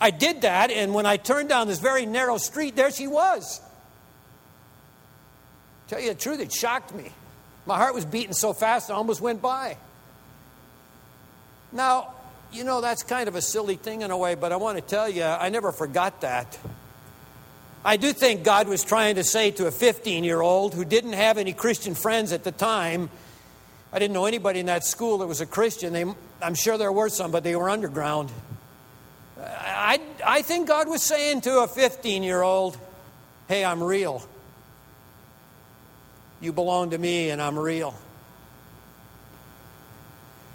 I 0.00 0.10
did 0.10 0.42
that, 0.42 0.70
and 0.70 0.94
when 0.94 1.06
I 1.06 1.16
turned 1.16 1.48
down 1.48 1.68
this 1.68 1.78
very 1.78 2.06
narrow 2.06 2.38
street, 2.38 2.76
there 2.76 2.90
she 2.90 3.06
was. 3.06 3.60
Tell 5.88 6.00
you 6.00 6.08
the 6.08 6.14
truth, 6.14 6.40
it 6.40 6.52
shocked 6.52 6.94
me. 6.94 7.12
My 7.66 7.76
heart 7.76 7.94
was 7.94 8.04
beating 8.04 8.32
so 8.32 8.52
fast, 8.52 8.90
I 8.90 8.94
almost 8.94 9.20
went 9.20 9.40
by. 9.40 9.76
Now, 11.72 12.14
you 12.52 12.64
know, 12.64 12.80
that's 12.80 13.02
kind 13.02 13.28
of 13.28 13.34
a 13.34 13.42
silly 13.42 13.76
thing 13.76 14.02
in 14.02 14.10
a 14.10 14.16
way, 14.16 14.34
but 14.34 14.52
I 14.52 14.56
want 14.56 14.78
to 14.78 14.82
tell 14.82 15.08
you, 15.08 15.24
I 15.24 15.48
never 15.48 15.72
forgot 15.72 16.20
that. 16.22 16.58
I 17.84 17.96
do 17.96 18.12
think 18.12 18.42
God 18.42 18.66
was 18.68 18.82
trying 18.82 19.14
to 19.14 19.24
say 19.24 19.52
to 19.52 19.66
a 19.66 19.70
15 19.70 20.24
year 20.24 20.40
old 20.40 20.74
who 20.74 20.84
didn't 20.84 21.12
have 21.12 21.38
any 21.38 21.52
Christian 21.52 21.94
friends 21.94 22.32
at 22.32 22.42
the 22.42 22.52
time, 22.52 23.10
I 23.92 23.98
didn't 23.98 24.14
know 24.14 24.26
anybody 24.26 24.60
in 24.60 24.66
that 24.66 24.84
school 24.84 25.18
that 25.18 25.26
was 25.26 25.40
a 25.40 25.46
Christian. 25.46 25.92
They, 25.92 26.04
I'm 26.42 26.54
sure 26.54 26.78
there 26.78 26.92
were 26.92 27.08
some, 27.08 27.30
but 27.30 27.44
they 27.44 27.54
were 27.54 27.70
underground. 27.70 28.32
I, 29.40 30.00
I 30.24 30.42
think 30.42 30.66
God 30.66 30.88
was 30.88 31.02
saying 31.02 31.42
to 31.42 31.60
a 31.60 31.68
15 31.68 32.22
year 32.22 32.42
old, 32.42 32.76
Hey, 33.48 33.64
I'm 33.64 33.82
real. 33.82 34.26
You 36.40 36.52
belong 36.52 36.90
to 36.90 36.98
me, 36.98 37.30
and 37.30 37.40
I'm 37.40 37.58
real. 37.58 37.94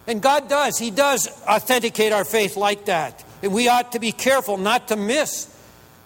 And 0.07 0.21
God 0.21 0.49
does. 0.49 0.77
He 0.77 0.91
does 0.91 1.27
authenticate 1.47 2.11
our 2.11 2.25
faith 2.25 2.57
like 2.57 2.85
that. 2.85 3.23
And 3.43 3.53
we 3.53 3.67
ought 3.67 3.93
to 3.93 3.99
be 3.99 4.11
careful 4.11 4.57
not 4.57 4.87
to 4.89 4.95
miss 4.95 5.47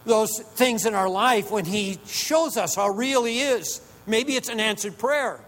those 0.06 0.40
things 0.40 0.86
in 0.86 0.94
our 0.94 1.10
life 1.10 1.52
when 1.52 1.66
He 1.66 2.00
shows 2.06 2.58
us 2.58 2.76
how 2.76 2.90
real 2.90 3.24
He 3.24 3.42
is. 3.42 3.82
Maybe 4.06 4.36
it's 4.36 4.50
an 4.50 4.60
answered 4.60 4.98
prayer. 4.98 5.40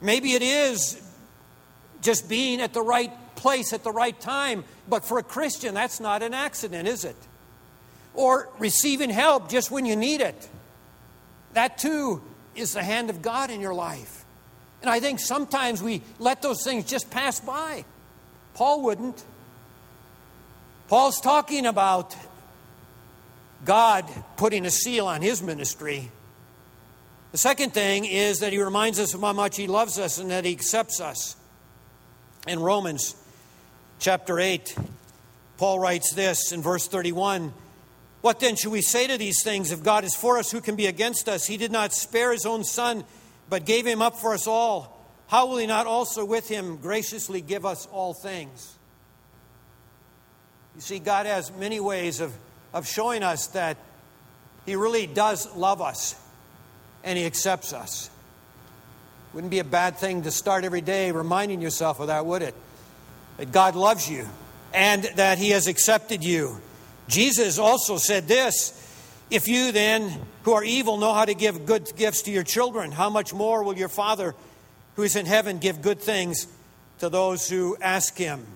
Maybe 0.00 0.34
it 0.34 0.42
is 0.42 1.02
just 2.02 2.28
being 2.28 2.60
at 2.60 2.72
the 2.72 2.82
right 2.82 3.12
place 3.36 3.72
at 3.72 3.82
the 3.82 3.92
right 3.92 4.18
time. 4.20 4.64
But 4.88 5.04
for 5.04 5.18
a 5.18 5.22
Christian, 5.22 5.74
that's 5.74 6.00
not 6.00 6.22
an 6.22 6.34
accident, 6.34 6.86
is 6.86 7.04
it? 7.04 7.16
Or 8.14 8.48
receiving 8.58 9.10
help 9.10 9.48
just 9.48 9.70
when 9.70 9.86
you 9.86 9.96
need 9.96 10.20
it. 10.20 10.48
That 11.54 11.78
too 11.78 12.22
is 12.54 12.74
the 12.74 12.82
hand 12.82 13.10
of 13.10 13.22
God 13.22 13.50
in 13.50 13.60
your 13.60 13.74
life. 13.74 14.25
And 14.82 14.90
I 14.90 15.00
think 15.00 15.20
sometimes 15.20 15.82
we 15.82 16.02
let 16.18 16.42
those 16.42 16.62
things 16.62 16.84
just 16.84 17.10
pass 17.10 17.40
by. 17.40 17.84
Paul 18.54 18.82
wouldn't. 18.82 19.24
Paul's 20.88 21.20
talking 21.20 21.66
about 21.66 22.14
God 23.64 24.04
putting 24.36 24.64
a 24.66 24.70
seal 24.70 25.06
on 25.06 25.22
his 25.22 25.42
ministry. 25.42 26.10
The 27.32 27.38
second 27.38 27.74
thing 27.74 28.04
is 28.04 28.38
that 28.38 28.52
he 28.52 28.62
reminds 28.62 28.98
us 28.98 29.12
of 29.12 29.20
how 29.20 29.32
much 29.32 29.56
he 29.56 29.66
loves 29.66 29.98
us 29.98 30.18
and 30.18 30.30
that 30.30 30.44
he 30.44 30.52
accepts 30.52 31.00
us. 31.00 31.36
In 32.46 32.60
Romans 32.60 33.16
chapter 33.98 34.38
8, 34.38 34.76
Paul 35.58 35.78
writes 35.80 36.14
this 36.14 36.52
in 36.52 36.62
verse 36.62 36.86
31 36.86 37.52
What 38.20 38.40
then 38.40 38.56
should 38.56 38.72
we 38.72 38.82
say 38.82 39.06
to 39.08 39.18
these 39.18 39.42
things? 39.42 39.72
If 39.72 39.82
God 39.82 40.04
is 40.04 40.14
for 40.14 40.38
us, 40.38 40.50
who 40.50 40.60
can 40.60 40.76
be 40.76 40.86
against 40.86 41.28
us? 41.28 41.46
He 41.46 41.56
did 41.56 41.72
not 41.72 41.92
spare 41.92 42.32
his 42.32 42.46
own 42.46 42.62
son, 42.62 43.04
but 43.48 43.64
gave 43.64 43.86
him 43.86 44.02
up 44.02 44.16
for 44.18 44.34
us 44.34 44.46
all. 44.46 44.92
How 45.28 45.46
will 45.46 45.56
he 45.56 45.66
not 45.66 45.86
also 45.86 46.24
with 46.24 46.48
him 46.48 46.76
graciously 46.76 47.40
give 47.40 47.66
us 47.66 47.86
all 47.86 48.14
things? 48.14 48.74
You 50.74 50.80
see, 50.80 50.98
God 50.98 51.26
has 51.26 51.50
many 51.56 51.80
ways 51.80 52.20
of, 52.20 52.32
of 52.72 52.86
showing 52.86 53.22
us 53.22 53.48
that 53.48 53.76
he 54.66 54.76
really 54.76 55.06
does 55.06 55.54
love 55.56 55.80
us 55.80 56.14
and 57.02 57.18
he 57.18 57.24
accepts 57.24 57.72
us. 57.72 58.10
Wouldn't 59.32 59.50
be 59.50 59.58
a 59.58 59.64
bad 59.64 59.98
thing 59.98 60.22
to 60.22 60.30
start 60.30 60.64
every 60.64 60.80
day 60.80 61.10
reminding 61.12 61.60
yourself 61.60 62.00
of 62.00 62.06
that, 62.06 62.24
would 62.24 62.42
it? 62.42 62.54
That 63.36 63.52
God 63.52 63.76
loves 63.76 64.08
you 64.08 64.26
and 64.72 65.04
that 65.16 65.38
He 65.38 65.50
has 65.50 65.66
accepted 65.66 66.24
you. 66.24 66.60
Jesus 67.08 67.58
also 67.58 67.98
said 67.98 68.28
this 68.28 68.72
If 69.30 69.48
you 69.48 69.72
then, 69.72 70.20
who 70.44 70.52
are 70.52 70.62
evil, 70.62 70.98
know 70.98 71.12
how 71.12 71.24
to 71.24 71.34
give 71.34 71.66
good 71.66 71.90
gifts 71.96 72.22
to 72.22 72.30
your 72.30 72.44
children, 72.44 72.92
how 72.92 73.10
much 73.10 73.34
more 73.34 73.62
will 73.62 73.76
your 73.76 73.88
Father 73.88 74.34
who 74.94 75.02
is 75.02 75.16
in 75.16 75.26
heaven 75.26 75.58
give 75.58 75.82
good 75.82 76.00
things 76.00 76.46
to 77.00 77.08
those 77.08 77.48
who 77.48 77.76
ask 77.80 78.16
Him? 78.16 78.46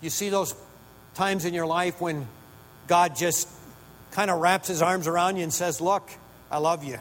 You 0.00 0.10
see 0.10 0.28
those 0.28 0.54
times 1.14 1.44
in 1.44 1.54
your 1.54 1.66
life 1.66 2.00
when 2.00 2.28
God 2.86 3.16
just 3.16 3.48
kind 4.12 4.30
of 4.30 4.40
wraps 4.40 4.68
His 4.68 4.80
arms 4.80 5.08
around 5.08 5.36
you 5.36 5.42
and 5.42 5.52
says, 5.52 5.80
Look, 5.80 6.08
I 6.50 6.58
love 6.58 6.84
you. 6.84 7.00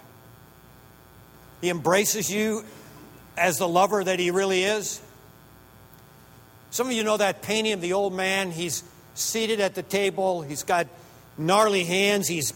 He 1.61 1.69
embraces 1.69 2.31
you 2.31 2.63
as 3.37 3.57
the 3.57 3.67
lover 3.67 4.03
that 4.03 4.19
he 4.19 4.31
really 4.31 4.63
is. 4.63 5.01
Some 6.71 6.87
of 6.87 6.93
you 6.93 7.03
know 7.03 7.17
that 7.17 7.41
painting 7.41 7.73
of 7.73 7.81
the 7.81 7.93
old 7.93 8.13
man. 8.13 8.51
He's 8.51 8.83
seated 9.17 9.59
at 9.59 9.75
the 9.75 9.83
table, 9.83 10.41
he's 10.41 10.63
got 10.63 10.87
gnarly 11.37 11.83
hands, 11.83 12.27
he's 12.27 12.53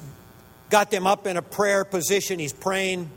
got 0.69 0.91
them 0.91 1.05
up 1.05 1.27
in 1.27 1.37
a 1.37 1.41
prayer 1.41 1.83
position, 1.85 2.39
he's 2.39 2.53
praying. 2.53 3.09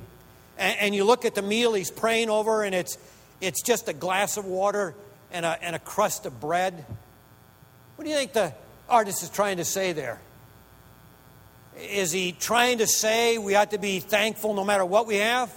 And, 0.58 0.78
and 0.78 0.94
you 0.94 1.04
look 1.04 1.24
at 1.24 1.34
the 1.34 1.42
meal 1.42 1.74
he's 1.74 1.90
praying 1.90 2.30
over, 2.30 2.62
and 2.62 2.74
it's, 2.74 2.98
it's 3.40 3.62
just 3.62 3.88
a 3.88 3.92
glass 3.92 4.36
of 4.36 4.44
water 4.44 4.94
and 5.32 5.46
a, 5.46 5.58
and 5.62 5.74
a 5.74 5.78
crust 5.78 6.26
of 6.26 6.40
bread. 6.40 6.84
What 7.96 8.04
do 8.04 8.10
you 8.10 8.16
think 8.16 8.32
the 8.32 8.52
artist 8.88 9.22
is 9.22 9.30
trying 9.30 9.58
to 9.58 9.64
say 9.64 9.92
there? 9.92 10.20
Is 11.78 12.12
he 12.12 12.32
trying 12.32 12.78
to 12.78 12.86
say 12.86 13.38
we 13.38 13.56
ought 13.56 13.72
to 13.72 13.78
be 13.78 14.00
thankful 14.00 14.54
no 14.54 14.64
matter 14.64 14.84
what 14.84 15.06
we 15.06 15.16
have? 15.16 15.52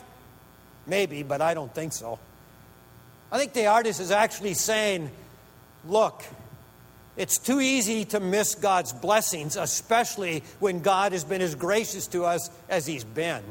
Maybe, 0.85 1.23
but 1.23 1.41
I 1.41 1.53
don't 1.53 1.73
think 1.73 1.93
so. 1.93 2.17
I 3.31 3.37
think 3.37 3.53
the 3.53 3.67
artist 3.67 3.99
is 3.99 4.09
actually 4.09 4.53
saying, 4.53 5.11
look, 5.85 6.23
it's 7.17 7.39
too 7.39 7.59
easy 7.59 8.05
to 8.05 8.19
miss 8.19 8.53
God's 8.53 8.93
blessings, 8.93 9.57
especially 9.57 10.43
when 10.59 10.81
God 10.81 11.11
has 11.13 11.23
been 11.23 11.41
as 11.41 11.55
gracious 11.55 12.05
to 12.07 12.25
us 12.25 12.49
as 12.69 12.85
He's 12.85 13.03
been. 13.03 13.43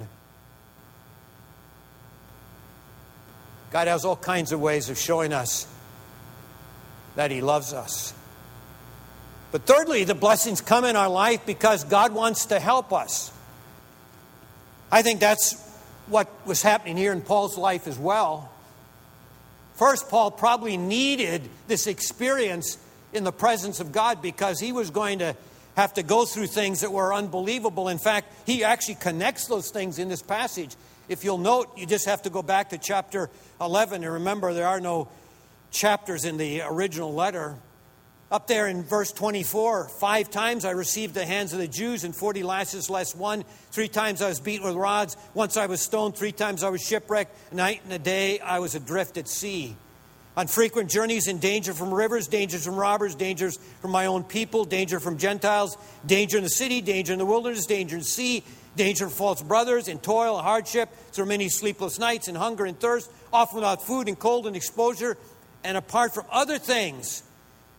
God 3.73 3.89
has 3.89 4.05
all 4.05 4.17
kinds 4.17 4.53
of 4.53 4.61
ways 4.61 4.89
of 4.89 4.97
showing 4.97 5.33
us 5.33 5.67
that 7.17 7.33
He 7.33 7.41
loves 7.41 7.73
us. 7.73 8.15
But 9.51 9.67
thirdly, 9.67 10.05
the 10.05 10.15
blessings 10.15 10.61
come 10.61 10.85
in 10.85 10.95
our 10.95 11.09
life 11.09 11.45
because 11.45 11.83
God 11.83 12.15
wants 12.15 12.47
to 12.47 12.61
help 12.61 12.93
us. 12.93 13.33
I 14.93 15.03
think 15.03 15.19
that's 15.19 15.61
what 16.07 16.29
was 16.47 16.63
happening 16.63 16.97
here 16.97 17.13
in 17.13 17.21
Paul's 17.21 17.59
life 17.59 17.89
as 17.89 17.99
well. 17.99 18.53
First, 19.75 20.09
Paul 20.09 20.31
probably 20.31 20.77
needed 20.77 21.43
this 21.67 21.87
experience 21.87 22.79
in 23.17 23.25
the 23.25 23.33
presence 23.33 23.81
of 23.81 23.93
God 23.93 24.23
because 24.23 24.61
he 24.61 24.73
was 24.73 24.91
going 24.91 25.19
to 25.19 25.35
have 25.77 25.95
to 25.95 26.03
go 26.03 26.25
through 26.25 26.47
things 26.47 26.81
that 26.81 26.93
were 26.93 27.13
unbelievable. 27.13 27.89
In 27.89 27.99
fact, 27.99 28.33
he 28.47 28.65
actually 28.65 28.95
connects 28.97 29.47
those 29.47 29.71
things 29.71 29.99
in 29.99 30.09
this 30.09 30.23
passage. 30.23 30.75
If 31.09 31.25
you'll 31.25 31.39
note, 31.39 31.77
you 31.77 31.87
just 31.87 32.07
have 32.07 32.23
to 32.23 32.31
go 32.31 32.43
back 32.43 32.71
to 32.71 32.79
chapter 32.79 33.31
11 33.61 34.03
and 34.03 34.13
remember 34.15 34.53
there 34.53 34.67
are 34.67 34.81
no 34.81 35.09
chapters 35.71 36.25
in 36.25 36.37
the 36.37 36.63
original 36.63 37.13
letter. 37.13 37.57
Up 38.29 38.49
there 38.49 38.67
in 38.67 38.83
verse 38.83 39.13
24, 39.13 39.89
five 39.89 40.31
times 40.31 40.65
I 40.65 40.73
received 40.73 41.15
the 41.15 41.25
hands 41.25 41.53
of 41.53 41.61
the 41.61 41.69
Jews, 41.69 42.03
and 42.03 42.15
40 42.15 42.43
lashes 42.43 42.91
less 42.91 43.15
one. 43.15 43.45
Three 43.71 43.87
times 43.87 44.21
I 44.21 44.29
was 44.29 44.41
beaten 44.41 44.67
with 44.67 44.75
rods. 44.75 45.17
Once 45.33 45.57
I 45.57 45.67
was 45.67 45.81
stoned. 45.81 46.17
Three 46.17 46.33
times 46.33 46.65
I 46.65 46.71
was 46.71 46.83
shipwrecked. 46.83 47.53
Night 47.53 47.83
and 47.85 47.93
a 47.93 48.01
day 48.01 48.41
I 48.41 48.59
was 48.59 48.75
adrift 48.75 49.17
at 49.17 49.29
sea. 49.29 49.77
On 50.37 50.47
frequent 50.47 50.91
journeys, 50.91 51.29
in 51.29 51.39
danger 51.39 51.73
from 51.73 51.93
rivers, 51.95 52.29
dangers 52.29 52.65
from 52.65 52.77
robbers, 52.77 53.15
dangers 53.15 53.59
from 53.81 53.91
my 53.91 54.05
own 54.05 54.23
people, 54.23 54.67
danger 54.67 55.01
from 55.01 55.17
Gentiles, 55.17 55.79
danger 56.05 56.37
in 56.37 56.43
the 56.43 56.51
city, 56.51 56.83
danger 56.83 57.15
in 57.15 57.19
the 57.19 57.25
wilderness, 57.25 57.65
danger 57.65 57.97
in 57.97 58.01
the 58.01 58.07
sea, 58.07 58.45
danger 58.77 59.07
from 59.07 59.15
false 59.15 59.43
brothers, 59.43 59.89
in 59.89 59.99
toil, 59.99 60.37
and 60.37 60.45
hardship, 60.45 60.91
through 61.13 61.25
many 61.25 61.49
sleepless 61.49 61.99
nights, 61.99 62.29
and 62.29 62.37
hunger 62.37 62.67
and 62.67 62.79
thirst, 62.79 63.11
often 63.33 63.57
without 63.57 63.83
food, 63.83 64.09
and 64.09 64.19
cold 64.19 64.47
and 64.47 64.55
exposure. 64.57 65.17
And 65.65 65.79
apart 65.79 66.13
from 66.13 66.27
other 66.31 66.59
things, 66.59 67.23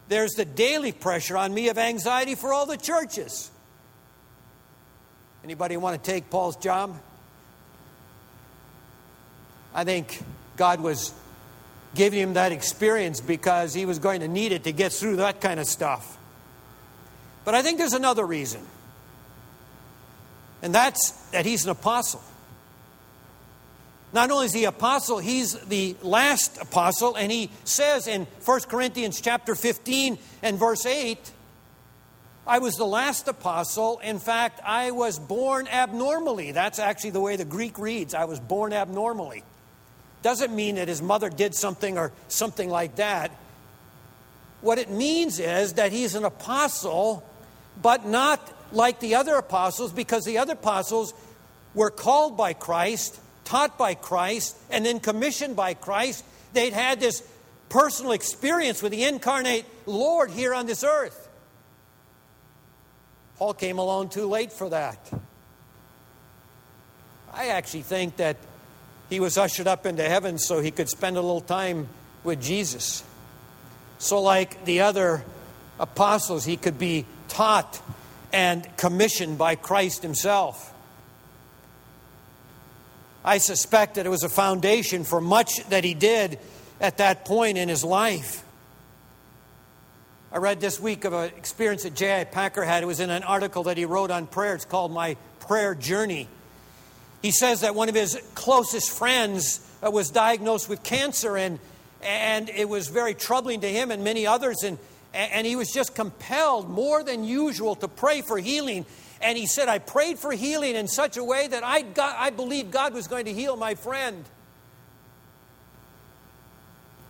there's 0.10 0.32
the 0.32 0.46
daily 0.46 0.92
pressure 0.92 1.38
on 1.38 1.54
me 1.54 1.70
of 1.70 1.78
anxiety 1.78 2.34
for 2.34 2.54
all 2.54 2.66
the 2.66 2.78
churches. 2.78 3.52
Anybody 5.44 5.78
want 5.78 6.04
to 6.04 6.12
take 6.12 6.32
Paul's 6.32 6.56
job? 6.56 7.00
I 9.76 9.84
think 9.84 10.24
God 10.56 10.82
was 10.82 11.14
giving 11.98 12.20
him 12.20 12.34
that 12.36 12.54
experience 12.54 13.20
because 13.20 13.74
he 13.74 13.86
was 13.86 14.00
going 14.00 14.22
to 14.22 14.28
need 14.28 14.54
it 14.54 14.64
to 14.64 14.72
get 14.72 14.94
through 14.94 15.18
that 15.18 15.42
kind 15.42 15.60
of 15.60 15.66
stuff. 15.66 16.18
But 17.44 17.56
I 17.56 17.62
think 17.62 17.80
there's 17.80 17.94
another 17.94 18.26
reason. 18.26 18.62
And 20.62 20.74
that's 20.74 21.12
that 21.32 21.46
he's 21.46 21.66
an 21.66 21.72
apostle. 21.72 22.22
Not 24.14 24.32
only 24.32 24.46
is 24.46 24.54
he 24.54 24.64
apostle, 24.64 25.18
he's 25.18 25.54
the 25.66 25.96
last 26.02 26.62
apostle, 26.62 27.16
and 27.16 27.32
he 27.32 27.50
says 27.66 28.08
in 28.08 28.26
1 28.46 28.60
Corinthians 28.62 29.20
chapter 29.20 29.54
15 29.54 30.18
and 30.44 30.58
verse 30.58 30.86
8, 30.86 31.18
I 32.46 32.60
was 32.60 32.76
the 32.76 32.86
last 32.86 33.28
apostle. 33.28 34.00
In 34.00 34.20
fact, 34.20 34.62
I 34.64 34.92
was 34.92 35.20
born 35.20 35.68
abnormally. 35.68 36.54
That's 36.54 36.80
actually 36.80 37.10
the 37.10 37.20
way 37.20 37.36
the 37.36 37.44
Greek 37.44 37.78
reads. 37.78 38.14
I 38.14 38.26
was 38.26 38.40
born 38.40 38.72
abnormally. 38.72 39.44
Doesn't 40.28 40.54
mean 40.54 40.76
that 40.76 40.90
his 40.90 41.02
mother 41.02 41.30
did 41.30 41.56
something 41.56 41.98
or 41.98 42.12
something 42.28 42.70
like 42.70 42.98
that. 42.98 43.32
What 44.60 44.78
it 44.78 44.90
means 44.90 45.40
is 45.40 45.76
that 45.76 45.94
he's 45.94 46.16
an 46.16 46.26
apostle, 46.26 47.24
but 47.82 48.06
not 48.06 48.42
like 48.74 49.00
the 49.00 49.16
other 49.16 49.36
apostles, 49.36 49.94
because 49.94 50.26
the 50.26 50.40
other 50.40 50.52
apostles 50.52 51.14
were 51.74 51.90
called 51.90 52.36
by 52.36 52.52
Christ 52.52 53.22
taught 53.46 53.78
by 53.78 53.94
Christ, 53.94 54.58
and 54.70 54.86
then 54.86 55.00
commissioned 55.00 55.56
by 55.56 55.76
Christ. 55.76 56.26
They'd 56.52 56.74
had 56.74 57.00
this 57.00 57.24
personal 57.70 58.12
experience 58.12 58.82
with 58.82 58.92
the 58.92 59.06
incarnate 59.06 59.64
Lord 59.86 60.30
here 60.30 60.54
on 60.54 60.66
this 60.66 60.84
earth. 60.84 61.30
Paul 63.38 63.54
came 63.54 63.80
along 63.80 64.10
too 64.10 64.28
late 64.28 64.52
for 64.52 64.68
that. 64.72 65.00
I 67.32 67.48
actually 67.48 67.84
think 67.84 68.18
that 68.18 68.36
he 69.10 69.20
was 69.20 69.38
ushered 69.38 69.68
up 69.68 69.86
into 69.86 70.04
heaven 70.04 70.38
so 70.38 70.62
he 70.62 70.72
could 70.72 70.90
spend 70.90 71.18
a 71.18 71.22
little 71.22 71.42
time 71.42 71.88
with 72.24 72.42
Jesus. 72.42 73.04
So, 74.00 74.22
like 74.22 74.66
the 74.66 74.82
other 74.82 75.24
apostles, 75.80 76.46
he 76.46 76.58
could 76.58 76.78
be 76.78 77.06
taught 77.30 77.82
and 78.34 78.68
commissioned 78.78 79.38
by 79.38 79.56
Christ 79.56 80.04
himself. 80.04 80.74
I 83.24 83.40
suspect 83.40 83.96
that 83.96 84.06
it 84.06 84.10
was 84.10 84.24
a 84.24 84.30
foundation 84.30 85.04
for 85.04 85.20
much 85.20 85.52
that 85.70 85.84
he 85.84 85.94
did 85.94 86.40
at 86.80 86.98
that 86.98 87.26
point 87.26 87.58
in 87.58 87.70
his 87.70 87.84
life. 87.84 88.44
I 90.32 90.38
read 90.38 90.60
this 90.60 90.80
week 90.80 91.06
of 91.06 91.14
an 91.14 91.32
experience 91.38 91.84
that 91.84 91.96
J.I. 91.96 92.26
Packer 92.26 92.64
had. 92.64 92.84
It 92.84 92.86
was 92.86 93.00
in 93.00 93.10
an 93.10 93.24
article 93.24 93.64
that 93.64 93.78
he 93.78 93.86
wrote 93.86 94.12
on 94.12 94.28
prayer. 94.28 94.56
It's 94.56 94.66
called 94.66 94.92
My 94.92 95.16
Prayer 95.40 95.74
Journey. 95.74 96.28
He 97.22 97.32
says 97.32 97.62
that 97.62 97.76
one 97.76 97.90
of 97.90 97.96
his 97.96 98.20
closest 98.36 98.92
friends 98.92 99.60
uh, 99.84 99.92
was 99.92 100.10
diagnosed 100.10 100.70
with 100.70 100.84
cancer, 100.84 101.38
and, 101.38 101.60
and 102.02 102.50
it 102.50 102.70
was 102.70 102.88
very 102.88 103.14
troubling 103.14 103.62
to 103.62 103.68
him 103.68 103.92
and 103.92 104.04
many 104.04 104.28
others. 104.28 104.64
And, 104.64 104.78
and 105.14 105.48
he 105.48 105.56
was 105.56 105.72
just 105.72 105.96
compelled 105.96 106.70
more 106.70 107.04
than 107.04 107.24
usual 107.24 107.76
to 107.76 107.88
pray 107.88 108.22
for 108.22 108.38
healing. 108.38 108.86
And 109.20 109.38
he 109.38 109.48
said, 109.48 109.68
I 109.68 109.80
prayed 109.80 110.20
for 110.20 110.32
healing 110.32 110.76
in 110.76 110.88
such 110.88 111.18
a 111.18 111.24
way 111.24 111.48
that 111.48 111.64
I, 111.64 111.82
got, 111.82 112.16
I 112.18 112.30
believed 112.30 112.72
God 112.72 112.94
was 112.94 113.08
going 113.08 113.26
to 113.26 113.34
heal 113.34 113.56
my 113.56 113.74
friend. 113.74 114.24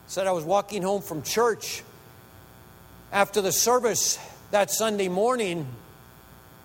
Said 0.08 0.26
I 0.26 0.32
was 0.32 0.46
walking 0.46 0.84
home 0.84 1.02
from 1.02 1.22
church 1.22 1.84
after 3.12 3.42
the 3.42 3.52
service 3.52 4.18
that 4.52 4.72
Sunday 4.72 5.10
morning, 5.10 5.68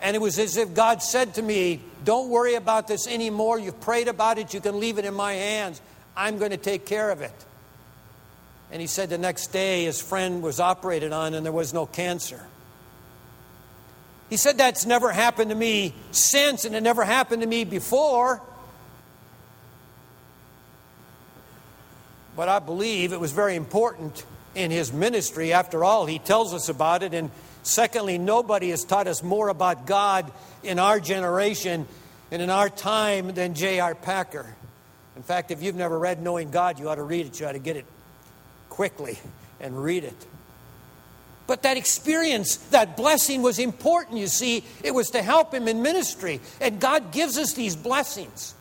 and 0.00 0.14
it 0.14 0.20
was 0.20 0.38
as 0.38 0.56
if 0.56 0.74
God 0.74 1.02
said 1.02 1.34
to 1.34 1.42
me, 1.42 1.80
Don't 2.04 2.28
worry 2.28 2.54
about 2.54 2.88
this 2.88 3.06
anymore. 3.06 3.58
You've 3.58 3.80
prayed 3.80 4.08
about 4.08 4.38
it. 4.38 4.54
You 4.54 4.60
can 4.60 4.80
leave 4.80 4.98
it 4.98 5.04
in 5.04 5.14
my 5.14 5.34
hands. 5.34 5.80
I'm 6.16 6.38
going 6.38 6.50
to 6.50 6.56
take 6.56 6.86
care 6.86 7.10
of 7.10 7.20
it. 7.20 7.34
And 8.70 8.80
he 8.80 8.86
said 8.86 9.10
the 9.10 9.18
next 9.18 9.48
day 9.48 9.84
his 9.84 10.00
friend 10.00 10.42
was 10.42 10.58
operated 10.58 11.12
on 11.12 11.34
and 11.34 11.44
there 11.44 11.52
was 11.52 11.74
no 11.74 11.86
cancer. 11.86 12.40
He 14.30 14.38
said, 14.38 14.56
That's 14.56 14.86
never 14.86 15.12
happened 15.12 15.50
to 15.50 15.56
me 15.56 15.94
since, 16.10 16.64
and 16.64 16.74
it 16.74 16.82
never 16.82 17.04
happened 17.04 17.42
to 17.42 17.48
me 17.48 17.64
before. 17.64 18.40
But 22.34 22.48
I 22.48 22.58
believe 22.58 23.12
it 23.12 23.20
was 23.20 23.32
very 23.32 23.56
important 23.56 24.24
in 24.54 24.70
his 24.70 24.90
ministry. 24.90 25.52
After 25.52 25.84
all, 25.84 26.06
he 26.06 26.18
tells 26.18 26.54
us 26.54 26.70
about 26.70 27.02
it. 27.02 27.12
And 27.12 27.30
secondly, 27.62 28.18
nobody 28.18 28.70
has 28.70 28.84
taught 28.84 29.06
us 29.06 29.22
more 29.22 29.48
about 29.48 29.86
God 29.86 30.30
in 30.62 30.78
our 30.78 31.00
generation 31.00 31.86
and 32.30 32.42
in 32.42 32.50
our 32.50 32.68
time 32.68 33.34
than 33.34 33.54
J.I. 33.54 33.94
Packer. 33.94 34.54
In 35.16 35.22
fact, 35.22 35.50
if 35.50 35.62
you've 35.62 35.76
never 35.76 35.98
read 35.98 36.22
Knowing 36.22 36.50
God, 36.50 36.78
you 36.78 36.88
ought 36.88 36.96
to 36.96 37.02
read 37.02 37.26
it. 37.26 37.38
You 37.38 37.46
ought 37.46 37.52
to 37.52 37.58
get 37.58 37.76
it 37.76 37.84
quickly 38.68 39.18
and 39.60 39.82
read 39.82 40.04
it. 40.04 40.26
But 41.46 41.62
that 41.62 41.76
experience, 41.76 42.56
that 42.70 42.96
blessing 42.96 43.42
was 43.42 43.58
important, 43.58 44.18
you 44.18 44.28
see. 44.28 44.64
It 44.82 44.92
was 44.92 45.10
to 45.10 45.22
help 45.22 45.52
him 45.52 45.68
in 45.68 45.82
ministry. 45.82 46.40
And 46.60 46.80
God 46.80 47.12
gives 47.12 47.36
us 47.36 47.52
these 47.52 47.76
blessings. 47.76 48.54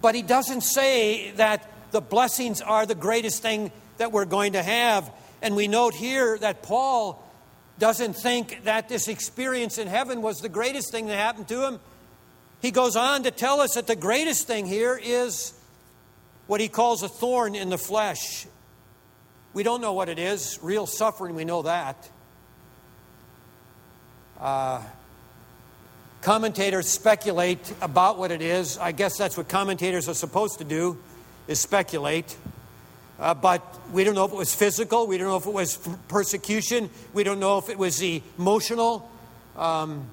But 0.00 0.14
He 0.14 0.22
doesn't 0.22 0.62
say 0.62 1.32
that 1.32 1.68
the 1.90 2.00
blessings 2.00 2.60
are 2.60 2.86
the 2.86 2.94
greatest 2.94 3.42
thing 3.42 3.70
that 3.98 4.12
we're 4.12 4.24
going 4.24 4.54
to 4.54 4.62
have. 4.62 5.10
And 5.42 5.54
we 5.54 5.68
note 5.68 5.94
here 5.94 6.38
that 6.38 6.62
Paul 6.62 7.24
doesn't 7.78 8.14
think 8.14 8.64
that 8.64 8.88
this 8.88 9.08
experience 9.08 9.78
in 9.78 9.86
heaven 9.86 10.22
was 10.22 10.38
the 10.38 10.48
greatest 10.48 10.90
thing 10.90 11.06
that 11.06 11.16
happened 11.16 11.48
to 11.48 11.66
him. 11.66 11.80
He 12.60 12.70
goes 12.70 12.96
on 12.96 13.22
to 13.22 13.30
tell 13.30 13.60
us 13.60 13.74
that 13.74 13.86
the 13.86 13.96
greatest 13.96 14.46
thing 14.46 14.66
here 14.66 14.98
is 15.00 15.54
what 16.46 16.60
he 16.60 16.68
calls 16.68 17.02
a 17.02 17.08
thorn 17.08 17.54
in 17.54 17.68
the 17.68 17.78
flesh. 17.78 18.46
We 19.54 19.62
don't 19.62 19.80
know 19.80 19.92
what 19.92 20.08
it 20.08 20.18
is. 20.18 20.58
Real 20.62 20.86
suffering, 20.86 21.34
we 21.34 21.44
know 21.44 21.62
that. 21.62 22.10
Uh, 24.40 24.82
commentators 26.20 26.88
speculate 26.88 27.72
about 27.80 28.18
what 28.18 28.30
it 28.30 28.42
is. 28.42 28.78
I 28.78 28.92
guess 28.92 29.16
that's 29.16 29.36
what 29.36 29.48
commentators 29.48 30.08
are 30.08 30.14
supposed 30.14 30.58
to 30.58 30.64
do, 30.64 30.98
is 31.46 31.60
speculate. 31.60 32.36
Uh, 33.18 33.34
but 33.34 33.62
we 33.92 34.04
don't 34.04 34.14
know 34.14 34.24
if 34.24 34.32
it 34.32 34.36
was 34.36 34.54
physical. 34.54 35.06
We 35.06 35.18
don't 35.18 35.26
know 35.26 35.36
if 35.36 35.46
it 35.46 35.52
was 35.52 35.76
persecution. 36.06 36.88
We 37.12 37.24
don't 37.24 37.40
know 37.40 37.58
if 37.58 37.68
it 37.68 37.76
was 37.76 38.02
emotional. 38.02 39.10
Um, 39.56 40.08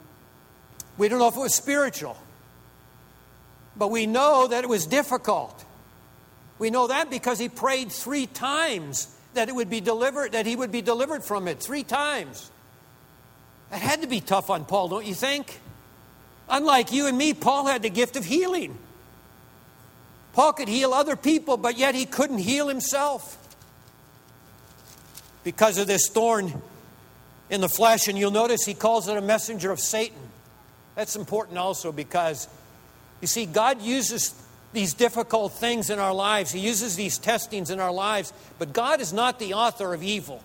we 0.98 1.08
don't 1.08 1.20
know 1.20 1.28
if 1.28 1.36
it 1.36 1.40
was 1.40 1.54
spiritual. 1.54 2.18
But 3.78 3.90
we 3.90 4.08
know 4.08 4.48
that 4.48 4.64
it 4.64 4.68
was 4.68 4.88
difficult. 4.88 5.64
We 6.58 6.70
know 6.70 6.88
that 6.88 7.10
because 7.10 7.38
he 7.38 7.50
prayed 7.50 7.92
three 7.92 8.26
times 8.26 9.14
that 9.34 9.50
it 9.50 9.56
would 9.56 9.70
be 9.70 9.82
delivered, 9.82 10.32
that 10.32 10.46
he 10.46 10.56
would 10.56 10.72
be 10.72 10.82
delivered 10.82 11.24
from 11.24 11.48
it 11.48 11.60
three 11.60 11.84
times. 11.84 12.50
That 13.70 13.82
had 13.82 14.02
to 14.02 14.08
be 14.08 14.22
tough 14.22 14.50
on 14.50 14.66
Paul, 14.66 14.88
don't 14.88 15.06
you 15.06 15.14
think? 15.14 15.60
Unlike 16.48 16.92
you 16.92 17.08
and 17.08 17.18
me, 17.18 17.34
Paul 17.34 17.66
had 17.66 17.82
the 17.82 17.90
gift 17.90 18.16
of 18.16 18.24
healing. 18.24 18.78
Paul 20.36 20.52
could 20.52 20.68
heal 20.68 20.94
other 20.94 21.16
people, 21.16 21.56
but 21.56 21.78
yet 21.78 21.96
he 21.96 22.06
couldn't 22.06 22.40
heal 22.40 22.68
himself 22.68 23.38
because 25.46 25.78
of 25.78 25.88
this 25.88 26.10
thorn 26.10 26.62
in 27.50 27.62
the 27.62 27.70
flesh. 27.70 28.10
And 28.10 28.18
you'll 28.18 28.32
notice 28.32 28.66
he 28.66 28.74
calls 28.74 29.08
it 29.08 29.16
a 29.16 29.22
messenger 29.22 29.72
of 29.72 29.80
Satan. 29.80 30.20
That's 30.96 31.16
important 31.16 31.58
also 31.58 31.94
because, 31.94 32.50
you 33.22 33.28
see, 33.28 33.46
God 33.46 33.82
uses 33.82 34.36
these 34.74 34.94
difficult 34.94 35.54
things 35.54 35.90
in 35.90 36.00
our 36.00 36.14
lives. 36.14 36.52
He 36.52 36.60
uses 36.60 36.98
these 36.98 37.18
testings 37.18 37.70
in 37.70 37.80
our 37.80 37.94
lives. 37.94 38.34
But 38.60 38.74
God 38.74 39.00
is 39.00 39.14
not 39.14 39.40
the 39.40 39.54
author 39.54 39.94
of 39.94 40.04
evil, 40.04 40.44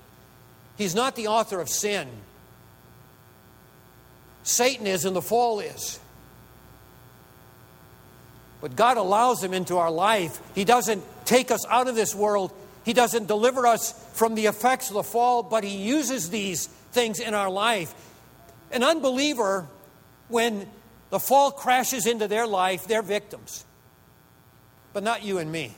He's 0.78 0.94
not 0.94 1.16
the 1.16 1.26
author 1.26 1.60
of 1.60 1.68
sin. 1.68 2.08
Satan 4.44 4.86
is 4.86 5.04
and 5.04 5.16
the 5.16 5.22
fall 5.22 5.58
is. 5.58 5.98
But 8.60 8.76
God 8.76 8.96
allows 8.96 9.42
him 9.42 9.54
into 9.54 9.78
our 9.78 9.90
life. 9.90 10.40
He 10.54 10.64
doesn't 10.64 11.02
take 11.24 11.50
us 11.50 11.64
out 11.66 11.88
of 11.88 11.94
this 11.94 12.14
world, 12.14 12.52
He 12.84 12.92
doesn't 12.92 13.26
deliver 13.26 13.66
us 13.66 13.92
from 14.14 14.34
the 14.34 14.46
effects 14.46 14.88
of 14.88 14.94
the 14.94 15.02
fall, 15.02 15.42
but 15.42 15.64
He 15.64 15.76
uses 15.76 16.30
these 16.30 16.66
things 16.66 17.20
in 17.20 17.34
our 17.34 17.50
life. 17.50 17.94
An 18.72 18.82
unbeliever, 18.82 19.68
when 20.28 20.68
the 21.10 21.20
fall 21.20 21.50
crashes 21.50 22.06
into 22.06 22.28
their 22.28 22.46
life, 22.46 22.86
they're 22.86 23.02
victims. 23.02 23.64
But 24.92 25.02
not 25.02 25.22
you 25.24 25.38
and 25.38 25.50
me. 25.50 25.74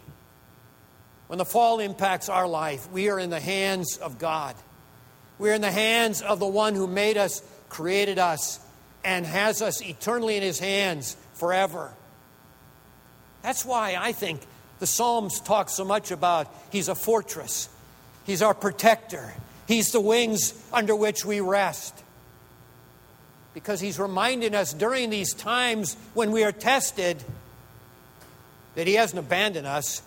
When 1.27 1.39
the 1.39 1.45
fall 1.45 1.81
impacts 1.81 2.29
our 2.29 2.47
life, 2.47 2.91
we 2.91 3.09
are 3.09 3.19
in 3.19 3.31
the 3.31 3.41
hands 3.41 3.97
of 3.97 4.19
God. 4.19 4.55
We're 5.39 5.55
in 5.55 5.63
the 5.63 5.73
hands 5.73 6.23
of 6.23 6.39
the 6.39 6.47
one 6.47 6.75
who 6.75 6.87
made 6.87 7.17
us, 7.17 7.43
created 7.69 8.19
us, 8.19 8.61
and 9.05 9.27
has 9.27 9.63
us 9.63 9.83
eternally 9.83 10.37
in 10.37 10.43
his 10.43 10.59
hands 10.59 11.17
forever. 11.35 11.93
That's 13.43 13.65
why 13.65 13.97
I 13.99 14.13
think 14.13 14.41
the 14.79 14.87
Psalms 14.87 15.41
talk 15.41 15.69
so 15.69 15.85
much 15.85 16.11
about 16.11 16.53
He's 16.71 16.89
a 16.89 16.95
fortress, 16.95 17.69
He's 18.25 18.43
our 18.43 18.55
protector, 18.55 19.35
He's 19.67 19.93
the 19.93 20.01
wings 20.01 20.55
under 20.73 20.95
which 20.95 21.25
we 21.25 21.41
rest. 21.41 22.03
Because 23.55 23.81
He's 23.81 23.99
reminding 23.99 24.55
us 24.55 24.73
during 24.73 25.11
these 25.11 25.35
times 25.35 25.97
when 26.15 26.33
we 26.33 26.43
are 26.45 26.53
tested 26.53 27.23
that 28.75 28.87
He 28.87 28.95
hasn't 28.95 29.19
abandoned 29.19 29.67
us. 29.67 30.03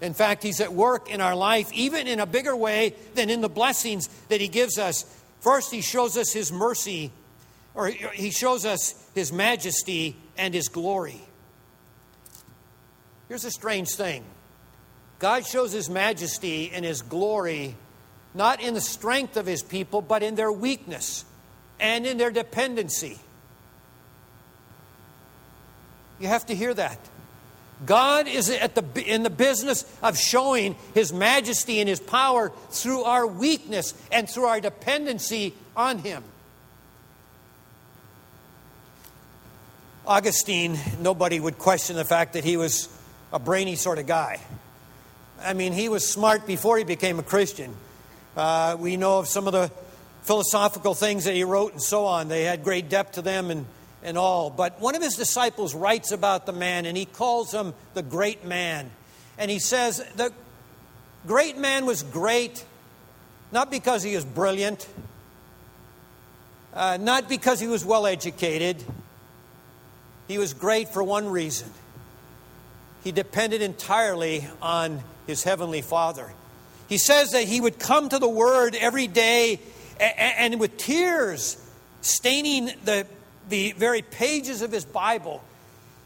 In 0.00 0.14
fact, 0.14 0.42
He's 0.42 0.60
at 0.60 0.72
work 0.72 1.10
in 1.10 1.20
our 1.20 1.36
life, 1.36 1.72
even 1.72 2.06
in 2.06 2.20
a 2.20 2.26
bigger 2.26 2.56
way 2.56 2.94
than 3.14 3.30
in 3.30 3.40
the 3.40 3.48
blessings 3.48 4.08
that 4.28 4.40
He 4.40 4.48
gives 4.48 4.78
us. 4.78 5.04
First, 5.40 5.70
He 5.70 5.80
shows 5.80 6.16
us 6.16 6.32
His 6.32 6.50
mercy, 6.50 7.12
or 7.74 7.88
He 7.88 8.30
shows 8.30 8.64
us 8.64 8.94
His 9.14 9.32
majesty 9.32 10.16
and 10.36 10.52
His 10.52 10.68
glory. 10.68 11.20
Here's 13.28 13.44
a 13.44 13.50
strange 13.50 13.90
thing 13.90 14.24
God 15.18 15.46
shows 15.46 15.72
His 15.72 15.88
majesty 15.88 16.70
and 16.72 16.84
His 16.84 17.02
glory 17.02 17.76
not 18.34 18.62
in 18.62 18.74
the 18.74 18.80
strength 18.80 19.36
of 19.36 19.46
His 19.46 19.62
people, 19.62 20.02
but 20.02 20.22
in 20.22 20.34
their 20.34 20.52
weakness 20.52 21.24
and 21.80 22.06
in 22.06 22.18
their 22.18 22.30
dependency. 22.30 23.18
You 26.20 26.28
have 26.28 26.46
to 26.46 26.54
hear 26.54 26.74
that. 26.74 26.98
God 27.86 28.26
is 28.26 28.50
at 28.50 28.74
the, 28.74 28.84
in 29.04 29.22
the 29.22 29.30
business 29.30 29.84
of 30.02 30.18
showing 30.18 30.74
His 30.94 31.12
majesty 31.12 31.80
and 31.80 31.88
His 31.88 32.00
power 32.00 32.52
through 32.70 33.02
our 33.02 33.26
weakness 33.26 33.94
and 34.10 34.28
through 34.28 34.46
our 34.46 34.60
dependency 34.60 35.54
on 35.76 35.98
Him. 35.98 36.24
Augustine, 40.08 40.78
nobody 41.00 41.38
would 41.38 41.58
question 41.58 41.94
the 41.94 42.04
fact 42.04 42.32
that 42.32 42.42
he 42.42 42.56
was 42.56 42.88
a 43.32 43.38
brainy 43.38 43.76
sort 43.76 43.98
of 43.98 44.06
guy. 44.06 44.40
I 45.40 45.52
mean, 45.52 45.72
he 45.72 45.88
was 45.88 46.06
smart 46.06 46.46
before 46.46 46.78
he 46.78 46.84
became 46.84 47.18
a 47.18 47.22
Christian. 47.22 47.74
Uh, 48.36 48.76
we 48.78 48.96
know 48.96 49.18
of 49.18 49.28
some 49.28 49.46
of 49.46 49.52
the 49.52 49.70
philosophical 50.22 50.94
things 50.94 51.24
that 51.24 51.34
he 51.34 51.44
wrote 51.44 51.72
and 51.72 51.82
so 51.82 52.06
on. 52.06 52.28
They 52.28 52.44
had 52.44 52.64
great 52.64 52.88
depth 52.88 53.12
to 53.12 53.22
them 53.22 53.50
and, 53.50 53.66
and 54.02 54.18
all. 54.18 54.50
But 54.50 54.80
one 54.80 54.94
of 54.94 55.02
his 55.02 55.14
disciples 55.14 55.74
writes 55.74 56.10
about 56.12 56.46
the 56.46 56.52
man, 56.52 56.86
and 56.86 56.96
he 56.96 57.04
calls 57.04 57.52
him 57.52 57.74
the 57.94 58.02
great 58.02 58.44
man. 58.44 58.90
And 59.38 59.50
he 59.50 59.58
says, 59.58 60.04
The 60.16 60.32
great 61.26 61.56
man 61.56 61.86
was 61.86 62.02
great 62.02 62.64
not 63.50 63.70
because 63.70 64.02
he 64.02 64.14
was 64.14 64.24
brilliant, 64.24 64.86
uh, 66.74 66.98
not 67.00 67.28
because 67.28 67.60
he 67.60 67.66
was 67.66 67.84
well 67.84 68.06
educated. 68.06 68.84
He 70.26 70.36
was 70.38 70.52
great 70.52 70.90
for 70.90 71.02
one 71.02 71.28
reason 71.28 71.72
he 73.04 73.12
depended 73.12 73.62
entirely 73.62 74.46
on 74.60 75.02
his 75.26 75.42
heavenly 75.42 75.82
Father. 75.82 76.32
He 76.88 76.98
says 76.98 77.30
that 77.30 77.44
he 77.44 77.60
would 77.60 77.78
come 77.78 78.08
to 78.08 78.18
the 78.18 78.28
Word 78.28 78.74
every 78.74 79.06
day 79.06 79.60
and 80.00 80.60
with 80.60 80.76
tears 80.76 81.56
staining 82.00 82.70
the, 82.84 83.06
the 83.48 83.72
very 83.72 84.02
pages 84.02 84.62
of 84.62 84.70
his 84.70 84.84
Bible, 84.84 85.42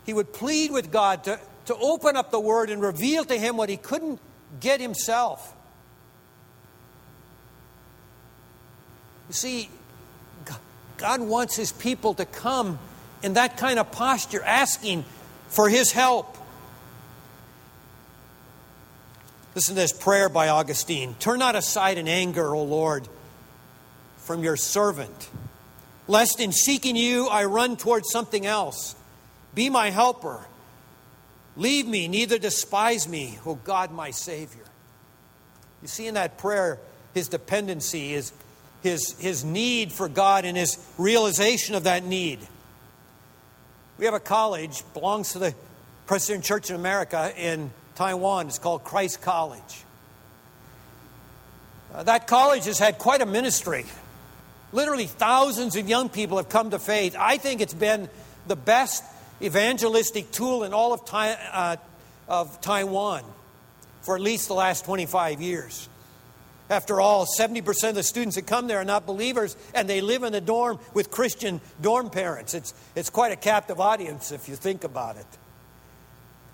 he 0.04 0.12
would 0.12 0.32
plead 0.32 0.72
with 0.72 0.90
God 0.90 1.24
to, 1.24 1.38
to 1.66 1.76
open 1.76 2.16
up 2.16 2.30
the 2.30 2.40
Word 2.40 2.70
and 2.70 2.82
reveal 2.82 3.24
to 3.24 3.38
him 3.38 3.56
what 3.56 3.68
he 3.68 3.76
couldn't 3.76 4.18
get 4.60 4.80
himself. 4.80 5.54
You 9.28 9.34
see, 9.34 9.70
God 10.96 11.20
wants 11.20 11.56
his 11.56 11.72
people 11.72 12.14
to 12.14 12.24
come 12.24 12.78
in 13.22 13.34
that 13.34 13.56
kind 13.56 13.78
of 13.78 13.92
posture, 13.92 14.42
asking 14.42 15.04
for 15.48 15.68
his 15.68 15.92
help. 15.92 16.36
Listen 19.54 19.74
to 19.74 19.80
this 19.82 19.92
prayer 19.92 20.28
by 20.28 20.48
Augustine 20.48 21.14
Turn 21.18 21.38
not 21.38 21.56
aside 21.56 21.98
in 21.98 22.08
anger, 22.08 22.54
O 22.54 22.62
Lord, 22.62 23.06
from 24.18 24.42
your 24.42 24.56
servant, 24.56 25.28
lest 26.08 26.40
in 26.40 26.52
seeking 26.52 26.96
you 26.96 27.28
I 27.28 27.44
run 27.44 27.76
towards 27.76 28.10
something 28.10 28.46
else. 28.46 28.94
Be 29.54 29.68
my 29.68 29.90
helper. 29.90 30.46
Leave 31.54 31.86
me, 31.86 32.08
neither 32.08 32.38
despise 32.38 33.06
me, 33.06 33.38
O 33.44 33.56
God, 33.56 33.92
my 33.92 34.10
Savior. 34.10 34.64
You 35.82 35.88
see 35.88 36.06
in 36.06 36.14
that 36.14 36.38
prayer 36.38 36.78
his 37.12 37.28
dependency, 37.28 38.10
his, 38.12 38.32
his, 38.82 39.14
his 39.18 39.44
need 39.44 39.92
for 39.92 40.08
God, 40.08 40.46
and 40.46 40.56
his 40.56 40.78
realization 40.96 41.74
of 41.74 41.84
that 41.84 42.04
need. 42.04 42.38
We 43.98 44.06
have 44.06 44.14
a 44.14 44.20
college, 44.20 44.82
belongs 44.94 45.32
to 45.32 45.38
the 45.38 45.54
Presbyterian 46.06 46.42
Church 46.42 46.70
in 46.70 46.76
America 46.76 47.32
in 47.36 47.70
Taiwan. 47.94 48.48
It's 48.48 48.58
called 48.58 48.84
Christ 48.84 49.20
College. 49.22 49.84
Uh, 51.94 52.02
that 52.04 52.26
college 52.26 52.64
has 52.64 52.78
had 52.78 52.98
quite 52.98 53.20
a 53.20 53.26
ministry. 53.26 53.84
Literally, 54.72 55.06
thousands 55.06 55.76
of 55.76 55.88
young 55.88 56.08
people 56.08 56.38
have 56.38 56.48
come 56.48 56.70
to 56.70 56.78
faith. 56.78 57.14
I 57.18 57.36
think 57.36 57.60
it's 57.60 57.74
been 57.74 58.08
the 58.46 58.56
best 58.56 59.04
evangelistic 59.42 60.30
tool 60.30 60.64
in 60.64 60.72
all 60.72 60.94
of, 60.94 61.02
uh, 61.12 61.76
of 62.28 62.60
Taiwan 62.60 63.22
for 64.02 64.14
at 64.16 64.20
least 64.20 64.48
the 64.48 64.54
last 64.54 64.84
25 64.84 65.40
years. 65.40 65.88
After 66.70 67.00
all, 67.00 67.26
70% 67.26 67.90
of 67.90 67.94
the 67.94 68.02
students 68.02 68.36
that 68.36 68.46
come 68.46 68.66
there 68.66 68.78
are 68.78 68.84
not 68.84 69.04
believers, 69.04 69.56
and 69.74 69.88
they 69.88 70.00
live 70.00 70.22
in 70.22 70.34
a 70.34 70.40
dorm 70.40 70.78
with 70.94 71.10
Christian 71.10 71.60
dorm 71.80 72.08
parents. 72.08 72.54
It's, 72.54 72.72
it's 72.96 73.10
quite 73.10 73.32
a 73.32 73.36
captive 73.36 73.80
audience 73.80 74.32
if 74.32 74.48
you 74.48 74.56
think 74.56 74.84
about 74.84 75.16
it. 75.16 75.26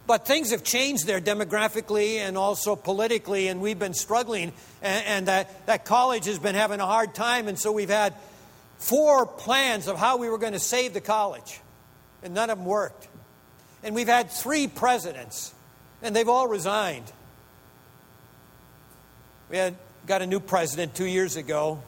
But 0.08 0.26
things 0.26 0.52
have 0.52 0.64
changed 0.64 1.06
there 1.06 1.20
demographically 1.20 2.16
and 2.16 2.38
also 2.38 2.74
politically, 2.74 3.48
and 3.48 3.60
we've 3.60 3.78
been 3.78 3.92
struggling. 3.92 4.54
And, 4.80 5.04
and 5.06 5.28
that, 5.28 5.66
that 5.66 5.84
college 5.84 6.24
has 6.24 6.38
been 6.38 6.54
having 6.54 6.80
a 6.80 6.86
hard 6.86 7.14
time, 7.14 7.46
and 7.46 7.58
so 7.58 7.72
we've 7.72 7.90
had 7.90 8.14
four 8.78 9.26
plans 9.26 9.86
of 9.86 9.98
how 9.98 10.16
we 10.16 10.30
were 10.30 10.38
going 10.38 10.54
to 10.54 10.58
save 10.58 10.94
the 10.94 11.02
college, 11.02 11.60
and 12.22 12.32
none 12.32 12.48
of 12.48 12.56
them 12.56 12.66
worked. 12.66 13.06
And 13.82 13.94
we've 13.94 14.08
had 14.08 14.30
three 14.30 14.66
presidents, 14.66 15.52
and 16.00 16.16
they've 16.16 16.28
all 16.28 16.48
resigned. 16.48 17.12
We 19.50 19.58
had 19.58 19.74
got 20.06 20.22
a 20.22 20.26
new 20.26 20.40
president 20.40 20.94
two 20.94 21.04
years 21.04 21.36
ago. 21.36 21.82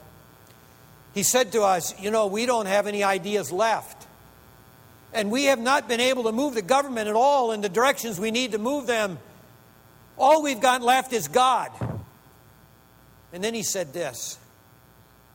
He 1.15 1.23
said 1.23 1.53
to 1.53 1.63
us, 1.63 1.99
You 1.99 2.11
know, 2.11 2.27
we 2.27 2.45
don't 2.45 2.67
have 2.67 2.85
any 2.85 3.03
ideas 3.03 3.51
left. 3.51 4.00
And 5.13 5.29
we 5.31 5.45
have 5.45 5.59
not 5.59 5.87
been 5.87 5.99
able 5.99 6.23
to 6.23 6.31
move 6.31 6.53
the 6.53 6.61
government 6.61 7.07
at 7.07 7.15
all 7.15 7.51
in 7.51 7.61
the 7.61 7.69
directions 7.69 8.19
we 8.19 8.31
need 8.31 8.53
to 8.53 8.57
move 8.57 8.87
them. 8.87 9.19
All 10.17 10.41
we've 10.41 10.61
got 10.61 10.81
left 10.81 11.13
is 11.13 11.27
God. 11.27 11.71
And 13.33 13.43
then 13.43 13.53
he 13.53 13.63
said 13.63 13.93
this, 13.93 14.37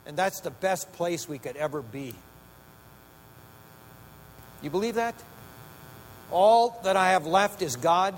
and 0.07 0.17
that's 0.17 0.41
the 0.41 0.51
best 0.51 0.93
place 0.93 1.29
we 1.29 1.39
could 1.39 1.57
ever 1.57 1.83
be. 1.83 2.15
You 4.63 4.71
believe 4.71 4.95
that? 4.95 5.15
All 6.31 6.81
that 6.85 6.97
I 6.97 7.11
have 7.11 7.27
left 7.27 7.63
is 7.63 7.77
God, 7.77 8.15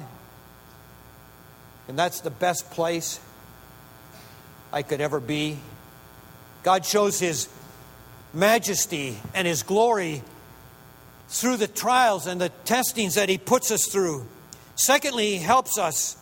and 1.88 1.98
that's 1.98 2.20
the 2.20 2.30
best 2.30 2.70
place 2.70 3.20
I 4.72 4.82
could 4.82 5.00
ever 5.00 5.20
be. 5.20 5.58
God 6.62 6.84
shows 6.84 7.18
His 7.20 7.48
majesty 8.32 9.16
and 9.34 9.46
His 9.46 9.62
glory 9.62 10.22
through 11.28 11.58
the 11.58 11.68
trials 11.68 12.26
and 12.26 12.40
the 12.40 12.48
testings 12.64 13.14
that 13.14 13.28
He 13.28 13.38
puts 13.38 13.70
us 13.70 13.86
through. 13.86 14.26
Secondly, 14.74 15.32
He 15.32 15.38
helps 15.38 15.78
us 15.78 16.16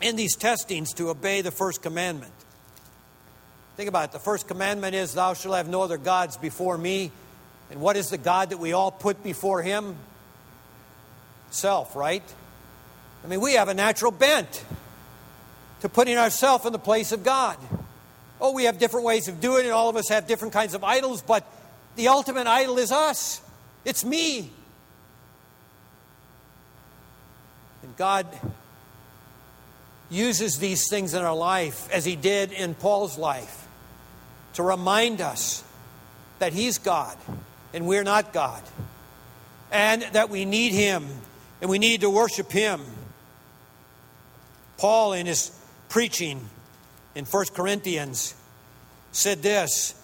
in 0.00 0.16
these 0.16 0.36
testings 0.36 0.92
to 0.94 1.10
obey 1.10 1.42
the 1.42 1.50
first 1.50 1.82
commandment. 1.82 2.32
Think 3.76 3.88
about 3.88 4.04
it. 4.04 4.12
The 4.12 4.18
first 4.18 4.48
commandment 4.48 4.94
is, 4.94 5.14
Thou 5.14 5.34
shalt 5.34 5.54
have 5.56 5.68
no 5.68 5.82
other 5.82 5.98
gods 5.98 6.36
before 6.36 6.76
me. 6.76 7.12
And 7.70 7.80
what 7.80 7.96
is 7.96 8.10
the 8.10 8.18
God 8.18 8.50
that 8.50 8.58
we 8.58 8.72
all 8.72 8.90
put 8.90 9.22
before 9.22 9.62
Him? 9.62 9.96
Self, 11.50 11.94
right? 11.94 12.22
I 13.24 13.28
mean, 13.28 13.40
we 13.40 13.54
have 13.54 13.68
a 13.68 13.74
natural 13.74 14.10
bent 14.10 14.64
to 15.80 15.88
putting 15.88 16.16
ourselves 16.16 16.66
in 16.66 16.72
the 16.72 16.78
place 16.78 17.12
of 17.12 17.22
God. 17.22 17.56
Oh, 18.40 18.52
we 18.52 18.64
have 18.64 18.78
different 18.78 19.06
ways 19.06 19.28
of 19.28 19.40
doing 19.40 19.66
it. 19.66 19.70
All 19.70 19.88
of 19.88 19.96
us 19.96 20.08
have 20.08 20.26
different 20.26 20.52
kinds 20.52 20.74
of 20.74 20.82
idols, 20.82 21.22
but 21.22 21.46
the 21.96 22.08
ultimate 22.08 22.46
idol 22.46 22.78
is 22.78 22.90
us. 22.90 23.42
It's 23.84 24.04
me. 24.04 24.50
And 27.82 27.96
God 27.96 28.26
uses 30.10 30.58
these 30.58 30.88
things 30.90 31.14
in 31.14 31.22
our 31.22 31.34
life, 31.34 31.88
as 31.92 32.04
he 32.04 32.16
did 32.16 32.52
in 32.52 32.74
Paul's 32.74 33.16
life, 33.16 33.66
to 34.54 34.62
remind 34.62 35.20
us 35.20 35.64
that 36.40 36.52
he's 36.52 36.78
God 36.78 37.16
and 37.72 37.86
we're 37.86 38.02
not 38.02 38.32
God, 38.32 38.62
and 39.70 40.02
that 40.12 40.28
we 40.28 40.44
need 40.44 40.72
him 40.72 41.06
and 41.60 41.70
we 41.70 41.78
need 41.78 42.00
to 42.00 42.10
worship 42.10 42.50
him. 42.50 42.80
Paul, 44.76 45.12
in 45.12 45.26
his 45.26 45.52
preaching 45.88 46.48
in 47.14 47.24
1 47.24 47.46
Corinthians, 47.54 48.34
said 49.12 49.42
this 49.42 49.94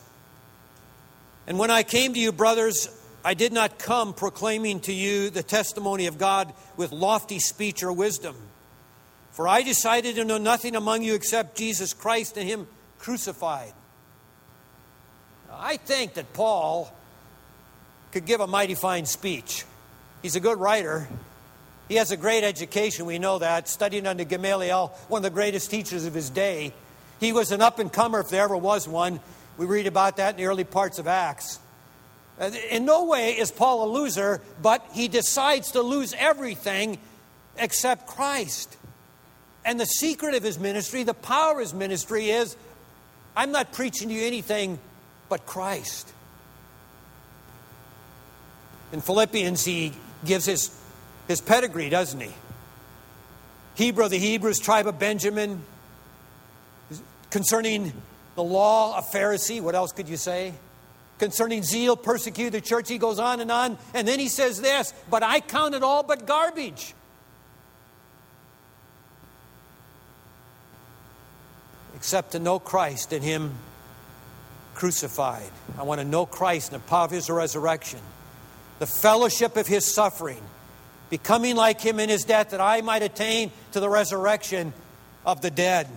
And 1.46 1.58
when 1.58 1.70
I 1.70 1.82
came 1.82 2.14
to 2.14 2.20
you, 2.20 2.30
brothers, 2.30 2.88
I 3.26 3.34
did 3.34 3.52
not 3.52 3.80
come 3.80 4.14
proclaiming 4.14 4.78
to 4.82 4.92
you 4.92 5.30
the 5.30 5.42
testimony 5.42 6.06
of 6.06 6.16
God 6.16 6.54
with 6.76 6.92
lofty 6.92 7.40
speech 7.40 7.82
or 7.82 7.92
wisdom. 7.92 8.36
For 9.32 9.48
I 9.48 9.62
decided 9.62 10.14
to 10.14 10.24
know 10.24 10.38
nothing 10.38 10.76
among 10.76 11.02
you 11.02 11.16
except 11.16 11.56
Jesus 11.56 11.92
Christ 11.92 12.36
and 12.36 12.48
Him 12.48 12.68
crucified. 13.00 13.72
I 15.52 15.76
think 15.76 16.14
that 16.14 16.32
Paul 16.34 16.94
could 18.12 18.26
give 18.26 18.40
a 18.40 18.46
mighty 18.46 18.76
fine 18.76 19.06
speech. 19.06 19.64
He's 20.22 20.36
a 20.36 20.40
good 20.40 20.60
writer. 20.60 21.08
He 21.88 21.96
has 21.96 22.12
a 22.12 22.16
great 22.16 22.44
education, 22.44 23.06
we 23.06 23.18
know 23.18 23.40
that, 23.40 23.68
studying 23.68 24.06
under 24.06 24.22
Gamaliel, 24.22 24.94
one 25.08 25.18
of 25.18 25.24
the 25.24 25.30
greatest 25.30 25.68
teachers 25.68 26.04
of 26.04 26.14
his 26.14 26.30
day. 26.30 26.72
He 27.18 27.32
was 27.32 27.50
an 27.50 27.60
up 27.60 27.80
and 27.80 27.92
comer, 27.92 28.20
if 28.20 28.28
there 28.28 28.44
ever 28.44 28.56
was 28.56 28.86
one. 28.86 29.18
We 29.58 29.66
read 29.66 29.88
about 29.88 30.18
that 30.18 30.34
in 30.34 30.36
the 30.36 30.46
early 30.46 30.62
parts 30.62 31.00
of 31.00 31.08
Acts. 31.08 31.58
Uh, 32.38 32.50
in 32.70 32.84
no 32.84 33.04
way 33.04 33.38
is 33.38 33.50
Paul 33.50 33.84
a 33.84 33.88
loser, 33.90 34.42
but 34.60 34.86
he 34.92 35.08
decides 35.08 35.72
to 35.72 35.82
lose 35.82 36.14
everything 36.18 36.98
except 37.56 38.06
Christ. 38.06 38.76
And 39.64 39.80
the 39.80 39.86
secret 39.86 40.34
of 40.34 40.42
his 40.42 40.58
ministry, 40.58 41.02
the 41.02 41.14
power 41.14 41.54
of 41.54 41.60
his 41.60 41.74
ministry 41.74 42.30
is 42.30 42.56
I'm 43.36 43.52
not 43.52 43.72
preaching 43.72 44.08
to 44.08 44.14
you 44.14 44.26
anything 44.26 44.78
but 45.28 45.44
Christ. 45.46 46.12
In 48.92 49.00
Philippians, 49.00 49.64
he 49.64 49.92
gives 50.24 50.46
his, 50.46 50.70
his 51.28 51.40
pedigree, 51.40 51.88
doesn't 51.88 52.20
he? 52.20 52.32
Hebrew 53.74 54.08
the 54.08 54.18
Hebrews, 54.18 54.58
tribe 54.58 54.86
of 54.86 54.98
Benjamin, 54.98 55.62
concerning 57.30 57.92
the 58.34 58.42
law, 58.42 58.96
a 58.98 59.02
Pharisee. 59.02 59.60
What 59.60 59.74
else 59.74 59.92
could 59.92 60.08
you 60.08 60.16
say? 60.16 60.54
Concerning 61.18 61.62
zeal, 61.62 61.96
persecute 61.96 62.50
the 62.50 62.60
church. 62.60 62.88
He 62.88 62.98
goes 62.98 63.18
on 63.18 63.40
and 63.40 63.50
on. 63.50 63.78
And 63.94 64.06
then 64.06 64.18
he 64.18 64.28
says 64.28 64.60
this, 64.60 64.92
but 65.10 65.22
I 65.22 65.40
count 65.40 65.74
it 65.74 65.82
all 65.82 66.02
but 66.02 66.26
garbage. 66.26 66.94
Except 71.96 72.32
to 72.32 72.38
know 72.38 72.58
Christ 72.58 73.12
and 73.12 73.24
Him 73.24 73.54
crucified. 74.74 75.50
I 75.78 75.84
want 75.84 76.00
to 76.00 76.06
know 76.06 76.26
Christ 76.26 76.72
and 76.72 76.82
the 76.82 76.86
power 76.86 77.06
of 77.06 77.10
His 77.10 77.30
resurrection, 77.30 78.00
the 78.78 78.86
fellowship 78.86 79.56
of 79.56 79.66
His 79.66 79.92
suffering, 79.92 80.42
becoming 81.08 81.56
like 81.56 81.80
Him 81.80 81.98
in 81.98 82.10
His 82.10 82.24
death, 82.24 82.50
that 82.50 82.60
I 82.60 82.82
might 82.82 83.02
attain 83.02 83.50
to 83.72 83.80
the 83.80 83.88
resurrection 83.88 84.74
of 85.24 85.40
the 85.40 85.50
dead. 85.50 85.88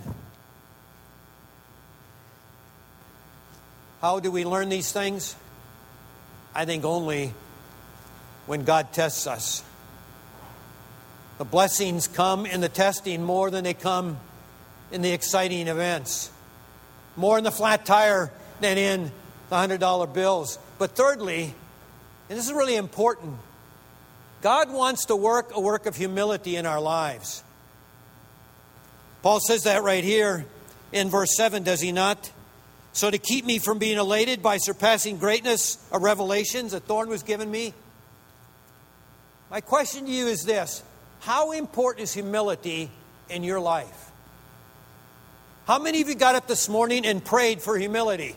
How 4.01 4.19
do 4.19 4.31
we 4.31 4.45
learn 4.45 4.69
these 4.69 4.91
things? 4.91 5.35
I 6.55 6.65
think 6.65 6.85
only 6.85 7.33
when 8.45 8.63
God 8.63 8.93
tests 8.93 9.27
us. 9.27 9.63
The 11.37 11.45
blessings 11.45 12.07
come 12.07 12.45
in 12.45 12.61
the 12.61 12.69
testing 12.69 13.23
more 13.23 13.51
than 13.51 13.63
they 13.63 13.73
come 13.73 14.17
in 14.91 15.01
the 15.01 15.11
exciting 15.11 15.67
events, 15.67 16.31
more 17.15 17.37
in 17.37 17.43
the 17.43 17.51
flat 17.51 17.85
tire 17.85 18.31
than 18.61 18.77
in 18.77 19.11
the 19.49 19.55
$100 19.55 20.13
bills. 20.13 20.59
But 20.77 20.95
thirdly, 20.95 21.53
and 22.29 22.37
this 22.37 22.45
is 22.45 22.53
really 22.53 22.75
important, 22.75 23.35
God 24.41 24.71
wants 24.71 25.05
to 25.05 25.15
work 25.15 25.51
a 25.53 25.59
work 25.59 25.85
of 25.85 25.95
humility 25.95 26.55
in 26.55 26.65
our 26.65 26.79
lives. 26.79 27.43
Paul 29.21 29.39
says 29.41 29.63
that 29.63 29.83
right 29.83 30.03
here 30.03 30.45
in 30.93 31.09
verse 31.09 31.35
7, 31.35 31.63
does 31.63 31.81
he 31.81 31.91
not? 31.91 32.31
So, 32.99 33.09
to 33.09 33.17
keep 33.17 33.45
me 33.45 33.59
from 33.59 33.79
being 33.79 33.97
elated 33.97 34.43
by 34.43 34.57
surpassing 34.57 35.19
greatness 35.19 35.77
of 35.89 36.01
revelations, 36.01 36.73
a 36.73 36.81
thorn 36.81 37.07
was 37.07 37.23
given 37.23 37.49
me. 37.49 37.73
My 39.49 39.61
question 39.61 40.03
to 40.03 40.11
you 40.11 40.27
is 40.27 40.43
this 40.43 40.83
How 41.21 41.53
important 41.53 42.03
is 42.03 42.13
humility 42.13 42.91
in 43.29 43.43
your 43.43 43.61
life? 43.61 44.11
How 45.65 45.79
many 45.79 46.01
of 46.01 46.09
you 46.09 46.15
got 46.15 46.35
up 46.35 46.45
this 46.45 46.67
morning 46.67 47.05
and 47.05 47.23
prayed 47.23 47.61
for 47.61 47.77
humility? 47.77 48.35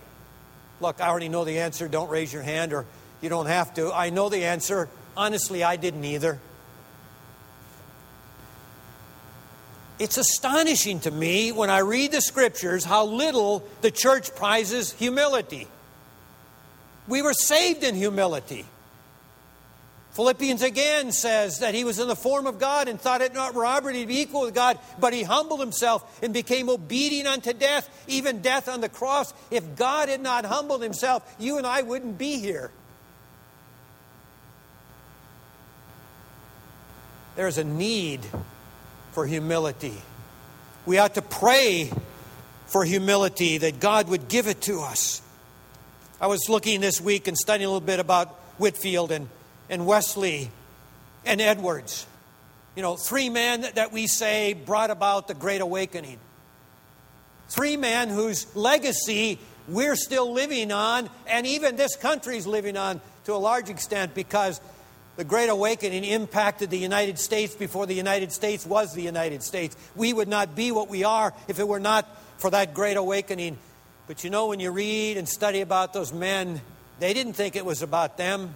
Look, 0.80 1.00
I 1.00 1.08
already 1.08 1.28
know 1.28 1.44
the 1.44 1.58
answer. 1.58 1.88
Don't 1.88 2.08
raise 2.08 2.32
your 2.32 2.42
hand, 2.42 2.72
or 2.72 2.86
you 3.20 3.28
don't 3.28 3.46
have 3.46 3.74
to. 3.74 3.92
I 3.92 4.10
know 4.10 4.28
the 4.28 4.44
answer. 4.44 4.88
Honestly, 5.16 5.64
I 5.64 5.74
didn't 5.74 6.04
either. 6.04 6.38
It's 10.02 10.18
astonishing 10.18 10.98
to 11.02 11.12
me 11.12 11.52
when 11.52 11.70
I 11.70 11.78
read 11.78 12.10
the 12.10 12.20
scriptures 12.20 12.84
how 12.84 13.06
little 13.06 13.62
the 13.82 13.92
church 13.92 14.34
prizes 14.34 14.92
humility. 14.94 15.68
We 17.06 17.22
were 17.22 17.32
saved 17.32 17.84
in 17.84 17.94
humility. 17.94 18.66
Philippians 20.14 20.60
again 20.60 21.12
says 21.12 21.60
that 21.60 21.76
he 21.76 21.84
was 21.84 22.00
in 22.00 22.08
the 22.08 22.16
form 22.16 22.48
of 22.48 22.58
God 22.58 22.88
and 22.88 23.00
thought 23.00 23.20
it 23.20 23.32
not 23.32 23.54
robbery 23.54 24.00
to 24.00 24.06
be 24.08 24.18
equal 24.22 24.40
with 24.40 24.56
God, 24.56 24.80
but 24.98 25.12
he 25.12 25.22
humbled 25.22 25.60
himself 25.60 26.20
and 26.20 26.34
became 26.34 26.68
obedient 26.68 27.28
unto 27.28 27.52
death, 27.52 27.88
even 28.08 28.42
death 28.42 28.68
on 28.68 28.80
the 28.80 28.88
cross. 28.88 29.32
If 29.52 29.76
God 29.76 30.08
had 30.08 30.20
not 30.20 30.44
humbled 30.44 30.82
himself, 30.82 31.22
you 31.38 31.58
and 31.58 31.66
I 31.66 31.82
wouldn't 31.82 32.18
be 32.18 32.40
here. 32.40 32.72
There's 37.36 37.56
a 37.56 37.62
need 37.62 38.22
for 39.12 39.26
humility. 39.26 39.94
We 40.84 40.98
ought 40.98 41.14
to 41.14 41.22
pray 41.22 41.90
for 42.66 42.84
humility 42.84 43.58
that 43.58 43.78
God 43.78 44.08
would 44.08 44.28
give 44.28 44.46
it 44.46 44.62
to 44.62 44.80
us. 44.80 45.22
I 46.20 46.26
was 46.26 46.48
looking 46.48 46.80
this 46.80 47.00
week 47.00 47.28
and 47.28 47.36
studying 47.36 47.66
a 47.66 47.70
little 47.70 47.86
bit 47.86 48.00
about 48.00 48.28
Whitefield 48.58 49.12
and, 49.12 49.28
and 49.68 49.86
Wesley 49.86 50.50
and 51.24 51.40
Edwards. 51.40 52.06
You 52.74 52.82
know, 52.82 52.96
three 52.96 53.28
men 53.28 53.66
that 53.74 53.92
we 53.92 54.06
say 54.06 54.54
brought 54.54 54.90
about 54.90 55.28
the 55.28 55.34
Great 55.34 55.60
Awakening. 55.60 56.18
Three 57.48 57.76
men 57.76 58.08
whose 58.08 58.46
legacy 58.56 59.38
we're 59.68 59.96
still 59.96 60.32
living 60.32 60.72
on, 60.72 61.10
and 61.26 61.46
even 61.46 61.76
this 61.76 61.96
country's 61.96 62.46
living 62.46 62.76
on 62.76 63.00
to 63.24 63.34
a 63.34 63.36
large 63.36 63.68
extent 63.68 64.14
because 64.14 64.60
the 65.16 65.24
Great 65.24 65.48
Awakening 65.48 66.04
impacted 66.04 66.70
the 66.70 66.78
United 66.78 67.18
States 67.18 67.54
before 67.54 67.86
the 67.86 67.94
United 67.94 68.32
States 68.32 68.64
was 68.64 68.94
the 68.94 69.02
United 69.02 69.42
States. 69.42 69.76
We 69.94 70.12
would 70.12 70.28
not 70.28 70.56
be 70.56 70.72
what 70.72 70.88
we 70.88 71.04
are 71.04 71.34
if 71.48 71.58
it 71.58 71.68
were 71.68 71.80
not 71.80 72.08
for 72.38 72.50
that 72.50 72.72
Great 72.72 72.96
Awakening. 72.96 73.58
But 74.06 74.24
you 74.24 74.30
know, 74.30 74.48
when 74.48 74.60
you 74.60 74.70
read 74.70 75.18
and 75.18 75.28
study 75.28 75.60
about 75.60 75.92
those 75.92 76.12
men, 76.12 76.62
they 76.98 77.12
didn't 77.12 77.34
think 77.34 77.56
it 77.56 77.64
was 77.64 77.82
about 77.82 78.16
them, 78.16 78.54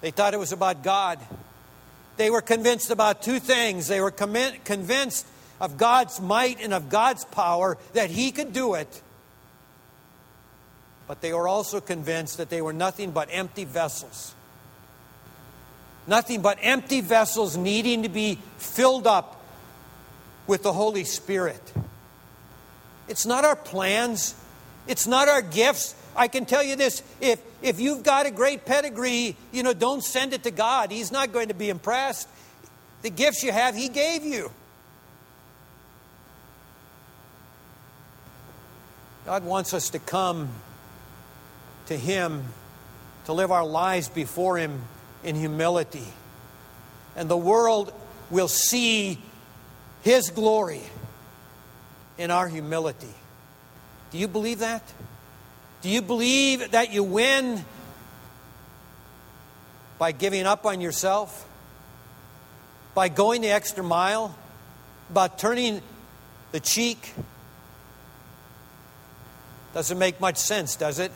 they 0.00 0.10
thought 0.10 0.34
it 0.34 0.40
was 0.40 0.52
about 0.52 0.82
God. 0.82 1.18
They 2.16 2.30
were 2.30 2.42
convinced 2.42 2.90
about 2.90 3.22
two 3.22 3.40
things. 3.40 3.88
They 3.88 4.00
were 4.00 4.12
convinced 4.12 5.26
of 5.60 5.76
God's 5.76 6.20
might 6.20 6.62
and 6.62 6.72
of 6.72 6.88
God's 6.88 7.24
power 7.24 7.76
that 7.94 8.10
He 8.10 8.30
could 8.30 8.52
do 8.52 8.74
it. 8.74 9.02
But 11.08 11.20
they 11.20 11.32
were 11.32 11.48
also 11.48 11.80
convinced 11.80 12.36
that 12.36 12.50
they 12.50 12.62
were 12.62 12.72
nothing 12.72 13.10
but 13.10 13.28
empty 13.32 13.64
vessels 13.64 14.34
Nothing 16.06 16.42
but 16.42 16.58
empty 16.60 17.00
vessels 17.00 17.56
needing 17.56 18.02
to 18.02 18.08
be 18.08 18.38
filled 18.58 19.06
up 19.06 19.42
with 20.46 20.62
the 20.62 20.72
Holy 20.72 21.04
Spirit. 21.04 21.72
It's 23.08 23.26
not 23.26 23.44
our 23.44 23.56
plans, 23.56 24.34
it's 24.86 25.06
not 25.06 25.28
our 25.28 25.42
gifts. 25.42 25.94
I 26.16 26.28
can 26.28 26.44
tell 26.44 26.62
you 26.62 26.76
this 26.76 27.02
if, 27.20 27.40
if 27.62 27.80
you've 27.80 28.02
got 28.02 28.26
a 28.26 28.30
great 28.30 28.64
pedigree, 28.64 29.36
you 29.52 29.62
know, 29.62 29.72
don't 29.72 30.02
send 30.02 30.32
it 30.32 30.44
to 30.44 30.50
God. 30.50 30.90
He's 30.90 31.10
not 31.10 31.32
going 31.32 31.48
to 31.48 31.54
be 31.54 31.70
impressed. 31.70 32.28
The 33.02 33.10
gifts 33.10 33.42
you 33.42 33.52
have, 33.52 33.74
He 33.74 33.88
gave 33.88 34.24
you. 34.24 34.50
God 39.26 39.44
wants 39.44 39.72
us 39.72 39.90
to 39.90 39.98
come 39.98 40.50
to 41.86 41.96
Him, 41.96 42.44
to 43.24 43.32
live 43.32 43.50
our 43.50 43.66
lives 43.66 44.08
before 44.08 44.58
Him 44.58 44.82
in 45.24 45.34
humility. 45.36 46.06
And 47.16 47.28
the 47.28 47.36
world 47.36 47.92
will 48.30 48.48
see 48.48 49.18
His 50.02 50.30
glory 50.30 50.82
in 52.18 52.30
our 52.30 52.48
humility. 52.48 53.14
Do 54.10 54.18
you 54.18 54.28
believe 54.28 54.60
that? 54.60 54.82
Do 55.82 55.88
you 55.88 56.02
believe 56.02 56.70
that 56.70 56.92
you 56.92 57.02
win 57.02 57.64
by 59.98 60.12
giving 60.12 60.46
up 60.46 60.66
on 60.66 60.80
yourself? 60.80 61.48
By 62.94 63.08
going 63.08 63.42
the 63.42 63.50
extra 63.50 63.82
mile? 63.82 64.36
By 65.12 65.28
turning 65.28 65.82
the 66.52 66.60
cheek. 66.60 67.12
Doesn't 69.74 69.98
make 69.98 70.20
much 70.20 70.36
sense, 70.36 70.76
does 70.76 71.00
it? 71.00 71.10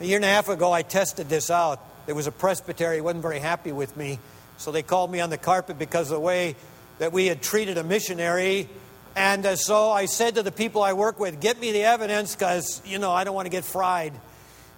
A 0.00 0.04
year 0.06 0.16
and 0.16 0.24
a 0.24 0.28
half 0.28 0.48
ago, 0.48 0.72
I 0.72 0.80
tested 0.80 1.28
this 1.28 1.50
out. 1.50 1.78
There 2.06 2.14
was 2.14 2.26
a 2.26 2.32
presbytery 2.32 2.96
who 2.96 3.04
wasn't 3.04 3.20
very 3.20 3.38
happy 3.38 3.70
with 3.70 3.98
me, 3.98 4.18
so 4.56 4.72
they 4.72 4.82
called 4.82 5.12
me 5.12 5.20
on 5.20 5.28
the 5.28 5.36
carpet 5.36 5.78
because 5.78 6.10
of 6.10 6.14
the 6.14 6.20
way 6.20 6.56
that 7.00 7.12
we 7.12 7.26
had 7.26 7.42
treated 7.42 7.76
a 7.76 7.84
missionary. 7.84 8.70
And 9.14 9.44
uh, 9.44 9.56
so 9.56 9.90
I 9.90 10.06
said 10.06 10.36
to 10.36 10.42
the 10.42 10.52
people 10.52 10.82
I 10.82 10.94
work 10.94 11.20
with, 11.20 11.38
Get 11.38 11.60
me 11.60 11.72
the 11.72 11.84
evidence 11.84 12.34
because, 12.34 12.80
you 12.86 12.98
know, 12.98 13.12
I 13.12 13.24
don't 13.24 13.34
want 13.34 13.44
to 13.44 13.50
get 13.50 13.62
fried. 13.62 14.14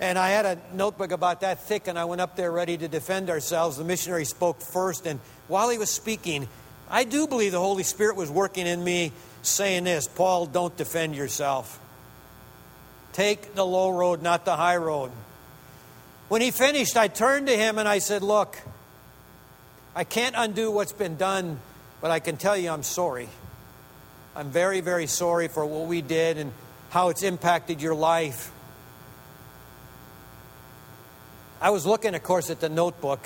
And 0.01 0.19
I 0.19 0.31
had 0.31 0.45
a 0.45 0.59
notebook 0.75 1.13
about 1.13 1.43
that 1.43 1.61
thick, 1.61 1.87
and 1.87 1.97
I 1.97 2.05
went 2.05 2.21
up 2.21 2.35
there 2.35 2.51
ready 2.51 2.77
to 2.77 2.89
defend 2.89 3.31
ourselves. 3.31 3.77
The 3.77 3.85
missionary 3.85 4.25
spoke 4.25 4.61
first, 4.61 5.07
and 5.07 5.21
while 5.47 5.71
he 5.71 5.79
was 5.79 5.91
speaking, 5.91 6.49
I 6.91 7.05
do 7.05 7.29
believe 7.29 7.53
the 7.53 7.61
Holy 7.61 7.85
Spirit 7.85 8.17
was 8.17 8.29
working 8.29 8.67
in 8.67 8.83
me 8.83 9.13
saying 9.43 9.85
this 9.85 10.09
Paul, 10.09 10.47
don't 10.47 10.77
defend 10.77 11.15
yourself. 11.15 11.79
Take 13.13 13.55
the 13.55 13.65
low 13.65 13.91
road, 13.91 14.23
not 14.23 14.45
the 14.45 14.57
high 14.57 14.77
road. 14.77 15.11
When 16.29 16.41
he 16.41 16.51
finished, 16.51 16.97
I 16.97 17.09
turned 17.09 17.49
to 17.49 17.57
him 17.57 17.79
and 17.79 17.87
I 17.87 17.99
said, 17.99 18.23
Look, 18.23 18.57
I 19.95 20.05
can't 20.05 20.35
undo 20.37 20.71
what's 20.71 20.93
been 20.93 21.17
done, 21.17 21.61
but 22.01 22.11
I 22.11 22.21
can 22.21 22.37
tell 22.39 22.57
you 22.57 22.71
I'm 22.71 22.83
sorry. 22.83 23.29
I'm 24.35 24.51
very, 24.51 24.81
very 24.81 25.07
sorry 25.07 25.49
for 25.49 25.67
what 25.67 25.87
we 25.87 26.01
did 26.01 26.39
and 26.39 26.53
how 26.89 27.11
it's 27.11 27.23
impacted 27.23 27.83
your 27.83 27.95
life. 27.95 28.51
I 31.61 31.71
was 31.71 31.85
looking, 31.85 32.15
of 32.15 32.23
course, 32.23 32.49
at 32.49 32.61
the 32.61 32.69
notebook. 32.69 33.21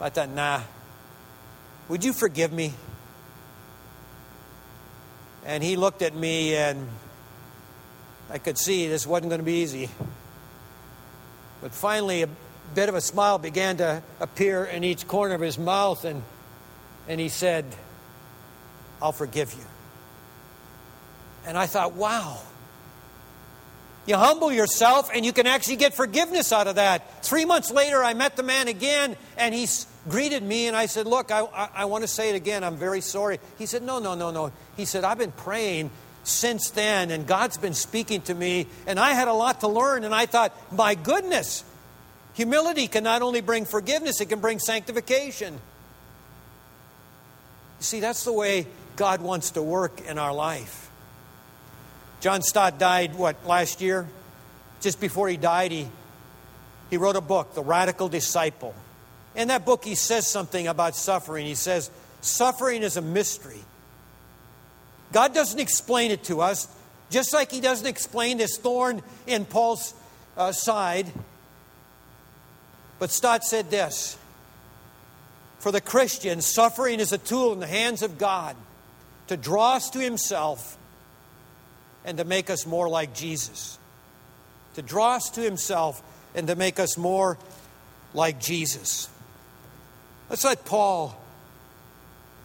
I 0.00 0.10
thought, 0.10 0.28
nah, 0.28 0.60
would 1.88 2.04
you 2.04 2.12
forgive 2.12 2.52
me? 2.52 2.74
And 5.46 5.62
he 5.62 5.76
looked 5.76 6.02
at 6.02 6.14
me, 6.14 6.54
and 6.54 6.88
I 8.30 8.38
could 8.38 8.58
see 8.58 8.88
this 8.88 9.06
wasn't 9.06 9.30
going 9.30 9.40
to 9.40 9.44
be 9.44 9.62
easy. 9.62 9.88
But 11.60 11.72
finally, 11.72 12.22
a 12.22 12.28
bit 12.74 12.88
of 12.88 12.94
a 12.94 13.00
smile 13.00 13.38
began 13.38 13.78
to 13.78 14.02
appear 14.20 14.64
in 14.64 14.84
each 14.84 15.06
corner 15.06 15.34
of 15.34 15.40
his 15.40 15.58
mouth, 15.58 16.04
and, 16.04 16.22
and 17.08 17.20
he 17.20 17.28
said, 17.28 17.64
I'll 19.00 19.12
forgive 19.12 19.52
you. 19.54 19.64
And 21.46 21.56
I 21.56 21.66
thought, 21.66 21.94
wow. 21.94 22.40
You 24.06 24.16
humble 24.16 24.52
yourself, 24.52 25.10
and 25.12 25.24
you 25.24 25.32
can 25.32 25.46
actually 25.46 25.76
get 25.76 25.94
forgiveness 25.94 26.52
out 26.52 26.68
of 26.68 26.76
that. 26.76 27.24
Three 27.24 27.44
months 27.44 27.72
later, 27.72 28.02
I 28.02 28.14
met 28.14 28.36
the 28.36 28.44
man 28.44 28.68
again, 28.68 29.16
and 29.36 29.52
he 29.52 29.66
greeted 30.08 30.44
me, 30.44 30.68
and 30.68 30.76
I 30.76 30.86
said, 30.86 31.06
Look, 31.06 31.32
I, 31.32 31.40
I, 31.40 31.68
I 31.74 31.84
want 31.86 32.02
to 32.02 32.08
say 32.08 32.30
it 32.30 32.36
again. 32.36 32.62
I'm 32.62 32.76
very 32.76 33.00
sorry. 33.00 33.40
He 33.58 33.66
said, 33.66 33.82
No, 33.82 33.98
no, 33.98 34.14
no, 34.14 34.30
no. 34.30 34.52
He 34.76 34.84
said, 34.84 35.02
I've 35.02 35.18
been 35.18 35.32
praying 35.32 35.90
since 36.26 36.70
then, 36.70 37.12
and 37.12 37.24
God's 37.24 37.56
been 37.56 37.74
speaking 37.74 38.20
to 38.22 38.34
me, 38.34 38.66
and 38.88 38.98
I 38.98 39.12
had 39.12 39.28
a 39.28 39.32
lot 39.32 39.60
to 39.60 39.68
learn, 39.68 40.02
and 40.02 40.12
I 40.12 40.26
thought, 40.26 40.52
My 40.72 40.96
goodness, 40.96 41.62
humility 42.34 42.88
can 42.88 43.04
not 43.04 43.22
only 43.22 43.40
bring 43.40 43.64
forgiveness, 43.64 44.20
it 44.20 44.26
can 44.26 44.40
bring 44.40 44.58
sanctification. 44.58 45.54
You 45.54 45.60
see, 47.78 48.00
that's 48.00 48.24
the 48.24 48.32
way 48.32 48.66
God 48.96 49.20
wants 49.20 49.52
to 49.52 49.62
work 49.62 50.00
in 50.08 50.18
our 50.18 50.34
life. 50.34 50.90
John 52.20 52.42
Stott 52.42 52.78
died, 52.78 53.14
what, 53.14 53.46
last 53.46 53.80
year? 53.80 54.08
Just 54.80 55.00
before 55.00 55.28
he 55.28 55.36
died, 55.36 55.70
he, 55.70 55.86
he 56.90 56.96
wrote 56.96 57.14
a 57.14 57.20
book, 57.20 57.54
The 57.54 57.62
Radical 57.62 58.08
Disciple. 58.08 58.74
In 59.36 59.48
that 59.48 59.64
book, 59.64 59.84
he 59.84 59.94
says 59.94 60.26
something 60.26 60.66
about 60.66 60.96
suffering. 60.96 61.46
He 61.46 61.54
says, 61.54 61.88
Suffering 62.20 62.82
is 62.82 62.96
a 62.96 63.02
mystery. 63.02 63.60
God 65.12 65.34
doesn't 65.34 65.60
explain 65.60 66.10
it 66.10 66.24
to 66.24 66.40
us, 66.40 66.68
just 67.10 67.32
like 67.32 67.50
he 67.50 67.60
doesn't 67.60 67.86
explain 67.86 68.38
this 68.38 68.58
thorn 68.58 69.02
in 69.26 69.44
Paul's 69.44 69.94
uh, 70.36 70.52
side. 70.52 71.06
But 72.98 73.10
Stott 73.10 73.44
said 73.44 73.70
this 73.70 74.18
For 75.58 75.70
the 75.72 75.80
Christian, 75.80 76.40
suffering 76.40 77.00
is 77.00 77.12
a 77.12 77.18
tool 77.18 77.52
in 77.52 77.60
the 77.60 77.66
hands 77.66 78.02
of 78.02 78.18
God 78.18 78.56
to 79.28 79.36
draw 79.36 79.74
us 79.74 79.90
to 79.90 79.98
himself 79.98 80.76
and 82.06 82.18
to 82.18 82.24
make 82.24 82.48
us 82.48 82.64
more 82.66 82.88
like 82.88 83.14
Jesus. 83.14 83.78
To 84.74 84.82
draw 84.82 85.16
us 85.16 85.30
to 85.30 85.40
Himself 85.40 86.02
and 86.34 86.46
to 86.46 86.54
make 86.54 86.78
us 86.78 86.96
more 86.96 87.36
like 88.14 88.40
Jesus. 88.40 89.10
Let's 90.30 90.44
let 90.44 90.64
Paul 90.64 91.18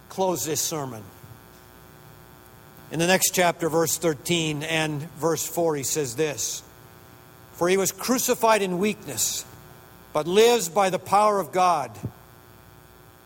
close 0.10 0.46
this 0.46 0.60
sermon. 0.60 1.04
In 2.92 3.00
the 3.00 3.08
next 3.08 3.32
chapter, 3.34 3.70
verse 3.70 3.98
13 3.98 4.64
and 4.64 5.02
verse 5.14 5.46
4, 5.46 5.78
he 5.78 5.84
says 5.84 6.16
this 6.16 6.62
For 7.54 7.70
he 7.70 7.78
was 7.78 7.92
crucified 7.92 8.62
in 8.62 8.80
weakness, 8.80 9.46
but 10.14 10.28
lives 10.28 10.70
by 10.70 10.90
the 10.90 11.00
power 11.00 11.40
of 11.40 11.52
God. 11.52 11.92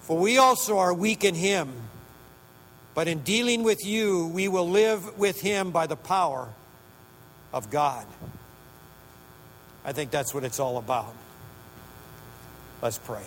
For 0.01 0.17
we 0.17 0.37
also 0.37 0.77
are 0.77 0.93
weak 0.93 1.23
in 1.23 1.33
him 1.33 1.73
but 2.95 3.09
in 3.09 3.19
dealing 3.19 3.63
with 3.63 3.85
you, 3.85 4.27
we 4.27 4.47
will 4.47 4.67
live 4.67 5.19
with 5.19 5.41
him 5.41 5.71
by 5.71 5.85
the 5.85 5.97
power 5.97 6.47
of 7.53 7.69
God. 7.69 8.07
I 9.83 9.91
think 9.91 10.11
that's 10.11 10.33
what 10.33 10.45
it's 10.45 10.61
all 10.61 10.77
about. 10.77 11.13
Let's 12.81 12.97
pray. 12.97 13.21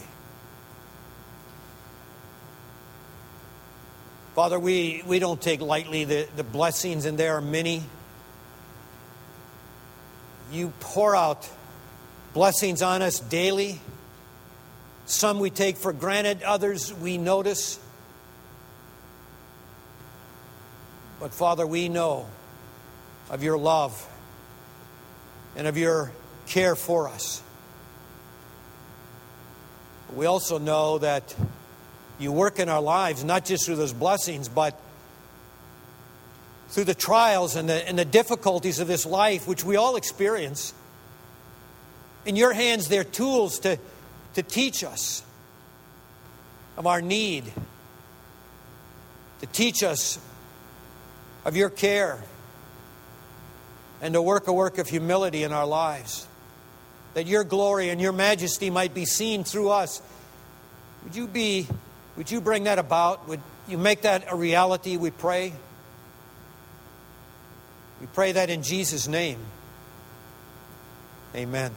Father, 4.38 4.61
we, 4.61 5.03
we 5.05 5.18
don't 5.18 5.42
take 5.42 5.61
lightly 5.61 6.05
the, 6.05 6.29
the 6.37 6.44
blessings, 6.44 7.07
and 7.07 7.18
there 7.18 7.35
are 7.35 7.40
many. 7.40 7.83
You 10.53 10.72
pour 10.79 11.16
out 11.16 11.51
blessings 12.35 12.81
on 12.81 13.03
us 13.03 13.18
daily. 13.18 13.81
Some 15.07 15.40
we 15.40 15.51
take 15.51 15.77
for 15.77 15.92
granted, 15.92 16.44
others 16.44 16.94
we 16.94 17.18
notice. 17.18 17.81
But 21.18 21.35
Father, 21.35 21.66
we 21.66 21.88
know 21.88 22.29
of 23.31 23.42
your 23.42 23.59
love 23.59 24.09
and 25.57 25.66
of 25.66 25.77
your 25.77 26.12
care 26.46 26.77
for 26.77 27.09
us. 27.09 27.42
We 30.14 30.27
also 30.27 30.59
know 30.59 30.98
that 30.98 31.35
you 32.19 32.33
work 32.33 32.59
in 32.59 32.69
our 32.69 32.83
lives, 32.83 33.25
not 33.25 33.45
just 33.45 33.67
through 33.67 33.77
those 33.77 33.93
blessings, 33.93 34.49
but 34.49 34.79
through 36.69 36.85
the 36.85 36.95
trials 36.95 37.57
and 37.57 37.69
the, 37.69 37.89
and 37.89 37.99
the 37.99 38.05
difficulties 38.05 38.79
of 38.79 38.89
this 38.89 39.07
life, 39.07 39.47
which 39.47 39.65
we 39.65 39.77
all 39.77 39.97
experience. 39.97 40.75
In 42.27 42.37
your 42.37 42.53
hands, 42.53 42.89
they're 42.89 43.05
tools 43.05 43.61
to, 43.61 43.79
to 44.35 44.43
teach 44.43 44.85
us 44.85 45.23
of 46.77 46.87
our 46.87 47.01
need, 47.01 47.45
to 49.41 49.47
teach 49.47 49.83
us 49.83 50.19
of 51.45 51.57
your 51.57 51.71
care 51.71 52.23
and 54.03 54.15
to 54.15 54.23
work 54.23 54.47
a 54.47 54.53
work 54.53 54.79
of 54.79 54.89
humility 54.89 55.45
in 55.45 55.53
our 55.53 55.67
lives. 55.67 56.27
That 57.15 57.27
your 57.27 57.43
glory 57.45 57.89
and 57.89 58.01
your 58.01 58.13
majesty 58.13 58.71
might 58.71 58.95
be 58.95 59.07
seen 59.07 59.43
through 59.45 59.71
us. 59.71 60.03
Would 61.05 61.17
you 61.17 61.27
be 61.27 61.67
would 62.19 62.33
you 62.33 62.41
bring 62.41 62.65
that 62.65 62.81
about? 62.81 63.29
Would 63.29 63.41
you 63.69 63.79
make 63.79 64.03
that 64.03 64.25
a 64.29 64.35
reality, 64.35 64.97
we 64.97 65.13
pray? 65.13 65.53
We 68.01 68.09
pray 68.09 68.33
that 68.33 68.51
in 68.51 68.65
Jesus' 68.65 69.07
name. 69.07 69.39
Amen. 71.35 71.73